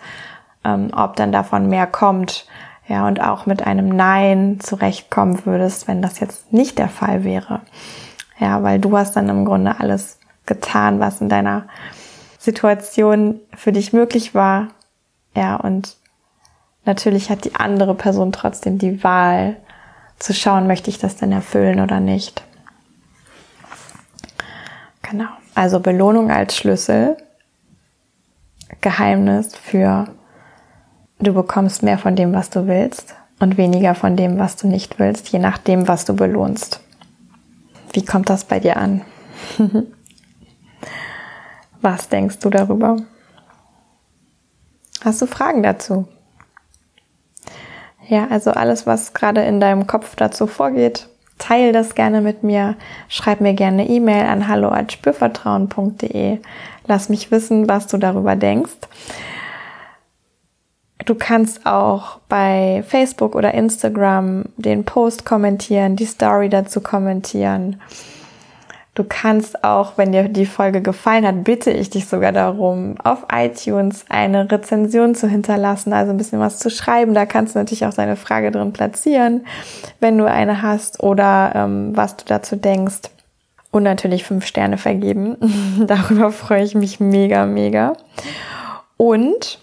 ähm, 0.64 0.92
ob 0.96 1.16
dann 1.16 1.32
davon 1.32 1.68
mehr 1.68 1.88
kommt. 1.88 2.48
Ja, 2.88 3.08
und 3.08 3.22
auch 3.22 3.46
mit 3.46 3.66
einem 3.66 3.88
Nein 3.90 4.60
zurechtkommen 4.60 5.46
würdest, 5.46 5.88
wenn 5.88 6.02
das 6.02 6.20
jetzt 6.20 6.52
nicht 6.52 6.78
der 6.78 6.90
Fall 6.90 7.24
wäre. 7.24 7.62
Ja, 8.40 8.62
weil 8.62 8.80
du 8.80 8.98
hast 8.98 9.16
dann 9.16 9.30
im 9.30 9.46
Grunde 9.46 9.80
alles 9.80 10.20
getan, 10.46 11.00
was 11.00 11.22
in 11.22 11.30
deiner 11.30 11.68
Situation 12.38 13.40
für 13.56 13.72
dich 13.72 13.94
möglich 13.94 14.36
war. 14.36 14.68
Ja, 15.34 15.56
und 15.56 15.96
natürlich 16.84 17.30
hat 17.30 17.46
die 17.46 17.56
andere 17.56 17.96
Person 17.96 18.34
trotzdem 18.34 18.78
die 18.78 19.02
Wahl 19.04 19.56
zu 20.20 20.34
schauen, 20.34 20.68
möchte 20.68 20.90
ich 20.90 21.00
das 21.00 21.16
denn 21.16 21.32
erfüllen 21.32 21.80
oder 21.80 22.02
nicht. 22.02 22.44
Genau. 25.04 25.30
Also 25.54 25.80
Belohnung 25.80 26.32
als 26.32 26.58
Schlüssel. 26.58 27.18
Geheimnis 28.82 29.56
für 29.56 30.08
du 31.20 31.34
bekommst 31.34 31.84
mehr 31.84 31.98
von 31.98 32.16
dem, 32.16 32.34
was 32.34 32.50
du 32.50 32.68
willst 32.68 33.16
und 33.40 33.58
weniger 33.58 33.96
von 33.96 34.18
dem, 34.18 34.40
was 34.40 34.56
du 34.56 34.68
nicht 34.68 35.00
willst, 35.00 35.30
je 35.30 35.40
nachdem, 35.40 35.88
was 35.88 36.06
du 36.06 36.16
belohnst. 36.16 36.82
Wie 37.94 38.04
kommt 38.04 38.30
das 38.30 38.46
bei 38.46 38.60
dir 38.60 38.78
an? 38.78 39.02
was 41.82 42.10
denkst 42.10 42.40
du 42.40 42.50
darüber? 42.50 42.98
Hast 45.04 45.22
du 45.22 45.28
Fragen 45.28 45.64
dazu? 45.64 46.08
Ja, 48.08 48.28
also 48.28 48.52
alles, 48.52 48.86
was 48.88 49.14
gerade 49.14 49.44
in 49.44 49.60
deinem 49.60 49.88
Kopf 49.88 50.16
dazu 50.16 50.48
vorgeht, 50.48 51.08
teile 51.44 51.74
das 51.74 51.96
gerne 51.96 52.22
mit 52.22 52.44
mir. 52.44 52.76
Schreib 53.10 53.42
mir 53.42 53.54
gerne 53.54 53.88
E-Mail 53.88 54.26
an 54.26 54.48
hallo@spürvertrauen.de. 54.48 56.40
Lass 56.88 57.10
mich 57.10 57.32
wissen, 57.32 57.68
was 57.68 57.88
du 57.88 57.98
darüber 57.98 58.36
denkst. 58.36 58.72
Du 61.06 61.16
kannst 61.16 61.66
auch 61.66 62.20
bei 62.30 62.84
Facebook 62.88 63.36
oder 63.36 63.54
Instagram 63.54 64.46
den 64.56 64.86
Post 64.86 65.26
kommentieren, 65.26 65.98
die 65.98 66.06
Story 66.06 66.48
dazu 66.48 66.80
kommentieren. 66.80 67.82
Du 68.96 69.04
kannst 69.04 69.64
auch, 69.64 69.94
wenn 69.98 70.12
dir 70.12 70.30
die 70.30 70.46
Folge 70.46 70.82
gefallen 70.82 71.26
hat, 71.26 71.44
bitte 71.44 71.72
ich 71.72 71.90
dich 71.90 72.08
sogar 72.08 72.32
darum, 72.32 72.96
auf 73.04 73.26
iTunes 73.32 74.06
eine 74.08 74.52
Rezension 74.52 75.16
zu 75.16 75.28
hinterlassen, 75.28 75.94
also 75.94 76.12
ein 76.12 76.18
bisschen 76.18 76.40
was 76.40 76.60
zu 76.60 76.70
schreiben. 76.70 77.16
Da 77.16 77.26
kannst 77.26 77.56
du 77.56 77.60
natürlich 77.60 77.88
auch 77.88 77.94
deine 77.94 78.16
Frage 78.16 78.52
drin 78.52 78.72
platzieren, 78.72 79.48
wenn 80.00 80.20
du 80.20 80.26
eine 80.26 80.62
hast 80.62 81.02
oder 81.02 81.54
ähm, 81.56 81.98
was 81.98 82.18
du 82.18 82.26
dazu 82.26 82.56
denkst. 82.56 83.10
Und 83.72 83.82
natürlich 83.82 84.24
fünf 84.24 84.46
Sterne 84.46 84.78
vergeben. 84.78 85.38
Darüber 85.88 86.32
freue 86.32 86.64
ich 86.64 86.76
mich 86.76 87.00
mega, 87.00 87.48
mega. 87.48 87.94
Und 88.98 89.58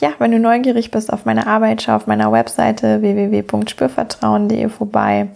ja, 0.00 0.12
wenn 0.18 0.32
du 0.32 0.38
neugierig 0.38 0.90
bist 0.90 1.10
auf 1.10 1.24
meine 1.24 1.46
Arbeit, 1.46 1.80
schau 1.80 1.96
auf 1.96 2.06
meiner 2.06 2.30
Webseite 2.30 3.00
www.spürvertrauen.de 3.00 4.68
vorbei. 4.68 5.28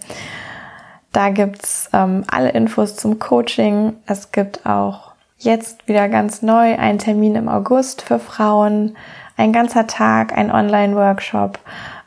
Da 1.11 1.29
gibt's 1.29 1.89
ähm, 1.93 2.23
alle 2.31 2.49
Infos 2.49 2.95
zum 2.95 3.19
Coaching. 3.19 3.97
Es 4.05 4.31
gibt 4.31 4.65
auch 4.65 5.11
jetzt 5.37 5.87
wieder 5.87 6.07
ganz 6.07 6.41
neu 6.41 6.77
einen 6.77 6.99
Termin 6.99 7.35
im 7.35 7.49
August 7.49 8.01
für 8.01 8.19
Frauen, 8.19 8.95
ein 9.35 9.51
ganzer 9.51 9.87
Tag, 9.87 10.37
ein 10.37 10.51
Online-Workshop, 10.51 11.59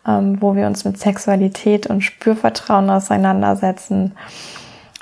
ähm, 0.07 0.41
wo 0.41 0.55
wir 0.55 0.67
uns 0.67 0.85
mit 0.85 0.99
Sexualität 0.99 1.87
und 1.87 2.01
Spürvertrauen 2.01 2.89
auseinandersetzen. 2.89 4.15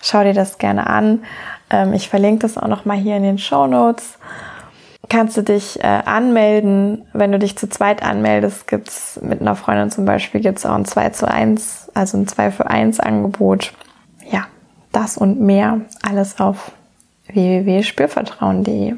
Schau 0.00 0.24
dir 0.24 0.34
das 0.34 0.58
gerne 0.58 0.88
an. 0.88 1.22
Ähm, 1.70 1.92
ich 1.92 2.08
verlinke 2.08 2.40
das 2.40 2.58
auch 2.58 2.68
noch 2.68 2.84
mal 2.84 2.96
hier 2.96 3.16
in 3.16 3.22
den 3.22 3.38
Show 3.38 3.68
Notes. 3.68 4.18
Kannst 5.08 5.36
du 5.36 5.42
dich 5.42 5.78
äh, 5.84 5.86
anmelden. 5.86 7.06
Wenn 7.12 7.30
du 7.30 7.38
dich 7.38 7.56
zu 7.56 7.68
zweit 7.68 8.02
anmeldest, 8.02 8.66
gibt's 8.66 9.20
mit 9.22 9.40
einer 9.40 9.54
Freundin 9.54 9.90
zum 9.90 10.06
Beispiel 10.06 10.40
gibt's 10.40 10.66
auch 10.66 10.74
ein 10.74 10.86
2 10.86 11.10
zu 11.10 11.28
1, 11.28 11.90
also 11.94 12.18
ein 12.18 12.26
2 12.26 12.50
für 12.50 12.68
1 12.68 12.98
Angebot 12.98 13.74
das 14.92 15.16
und 15.16 15.40
mehr 15.40 15.80
alles 16.02 16.38
auf 16.38 16.72
www.spürvertrauen.de. 17.26 18.96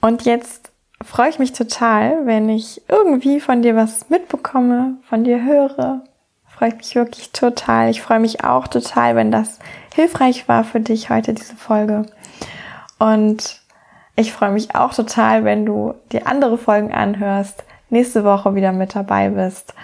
Und 0.00 0.22
jetzt 0.24 0.70
freue 1.02 1.30
ich 1.30 1.38
mich 1.38 1.52
total, 1.52 2.26
wenn 2.26 2.48
ich 2.48 2.82
irgendwie 2.88 3.40
von 3.40 3.62
dir 3.62 3.76
was 3.76 4.08
mitbekomme, 4.10 4.94
von 5.08 5.24
dir 5.24 5.44
höre. 5.44 6.02
Freue 6.48 6.70
ich 6.70 6.76
mich 6.76 6.94
wirklich 6.94 7.32
total. 7.32 7.90
Ich 7.90 8.02
freue 8.02 8.20
mich 8.20 8.44
auch 8.44 8.66
total, 8.66 9.14
wenn 9.14 9.30
das 9.30 9.58
hilfreich 9.94 10.48
war 10.48 10.64
für 10.64 10.80
dich 10.80 11.10
heute, 11.10 11.34
diese 11.34 11.56
Folge. 11.56 12.06
Und 12.98 13.60
ich 14.16 14.32
freue 14.32 14.52
mich 14.52 14.74
auch 14.74 14.94
total, 14.94 15.44
wenn 15.44 15.66
du 15.66 15.94
dir 16.12 16.26
andere 16.26 16.56
Folgen 16.56 16.92
anhörst, 16.92 17.62
nächste 17.90 18.24
Woche 18.24 18.54
wieder 18.54 18.72
mit 18.72 18.94
dabei 18.94 19.28
bist 19.28 19.74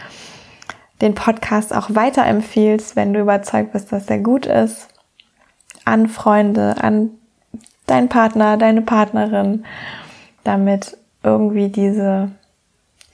den 1.03 1.15
Podcast 1.15 1.75
auch 1.75 1.89
weiterempfiehlst, 1.91 2.97
wenn 2.97 3.13
du 3.13 3.21
überzeugt 3.21 3.73
bist, 3.73 3.93
dass 3.93 4.09
er 4.09 4.21
gut 4.21 4.47
ist, 4.47 4.89
an 5.85 6.09
Freunde, 6.09 6.77
an 6.81 7.11
deinen 7.87 8.09
Partner, 8.09 8.57
deine 8.57 8.83
Partnerin, 8.83 9.65
damit 10.45 10.97
irgendwie 11.23 11.69
diese 11.69 12.31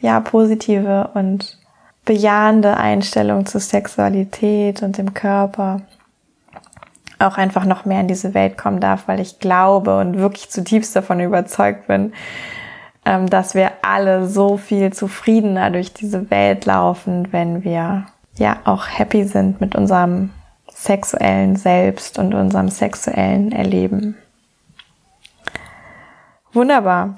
ja 0.01 0.21
positive 0.21 1.11
und 1.15 1.59
bejahende 2.05 2.77
Einstellung 2.77 3.47
zur 3.47 3.61
Sexualität 3.61 4.83
und 4.83 4.99
dem 4.99 5.15
Körper 5.15 5.81
auch 7.19 7.37
einfach 7.37 7.65
noch 7.65 7.85
mehr 7.85 8.01
in 8.01 8.09
diese 8.09 8.33
Welt 8.35 8.57
kommen 8.57 8.81
darf, 8.81 9.09
weil 9.09 9.19
ich 9.21 9.41
glaube 9.41 9.99
und 9.99 10.17
wirklich 10.19 10.51
zutiefst 10.51 10.95
davon 10.95 11.21
überzeugt 11.21 11.89
bin, 11.89 12.13
dass 13.31 13.55
wir 13.55 13.73
alle 13.83 14.29
so 14.29 14.57
viel 14.57 14.93
zufriedener 14.93 15.71
durch 15.71 15.93
diese 15.93 16.31
Welt 16.31 16.67
laufen, 16.67 17.29
wenn 17.33 17.65
wir 17.65 18.07
ja 18.37 18.59
auch 18.65 18.87
happy 18.87 19.25
sind 19.25 19.61
mit 19.61 19.75
unserem 19.75 20.31
sexuellen 20.71 21.57
Selbst 21.57 22.19
und 22.19 22.35
unserem 22.35 22.69
sexuellen 22.69 23.53
Erleben. 23.53 24.17
Wunderbar. 26.53 27.17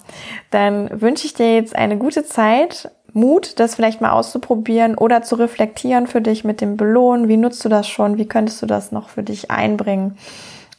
Dann 0.50 1.00
wünsche 1.00 1.26
ich 1.26 1.34
dir 1.34 1.54
jetzt 1.54 1.76
eine 1.76 1.98
gute 1.98 2.24
Zeit, 2.24 2.90
Mut, 3.12 3.58
das 3.58 3.74
vielleicht 3.74 4.00
mal 4.00 4.12
auszuprobieren 4.12 4.96
oder 4.96 5.22
zu 5.22 5.34
reflektieren 5.34 6.06
für 6.06 6.20
dich 6.20 6.44
mit 6.44 6.60
dem 6.60 6.76
Belohnen. 6.76 7.28
Wie 7.28 7.36
nutzt 7.36 7.64
du 7.64 7.68
das 7.68 7.88
schon? 7.88 8.18
Wie 8.18 8.28
könntest 8.28 8.62
du 8.62 8.66
das 8.66 8.92
noch 8.92 9.08
für 9.08 9.22
dich 9.22 9.50
einbringen, 9.50 10.16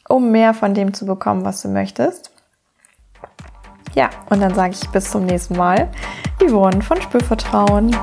um 0.08 0.30
mehr 0.30 0.54
von 0.54 0.74
dem 0.74 0.94
zu 0.94 1.06
bekommen, 1.06 1.44
was 1.44 1.62
du 1.62 1.68
möchtest? 1.68 2.31
Ja, 3.94 4.10
und 4.30 4.40
dann 4.40 4.54
sage 4.54 4.72
ich 4.72 4.88
bis 4.90 5.10
zum 5.10 5.26
nächsten 5.26 5.56
Mal. 5.56 5.88
Yvonne 6.40 6.82
von 6.82 7.00
Spürvertrauen. 7.00 7.94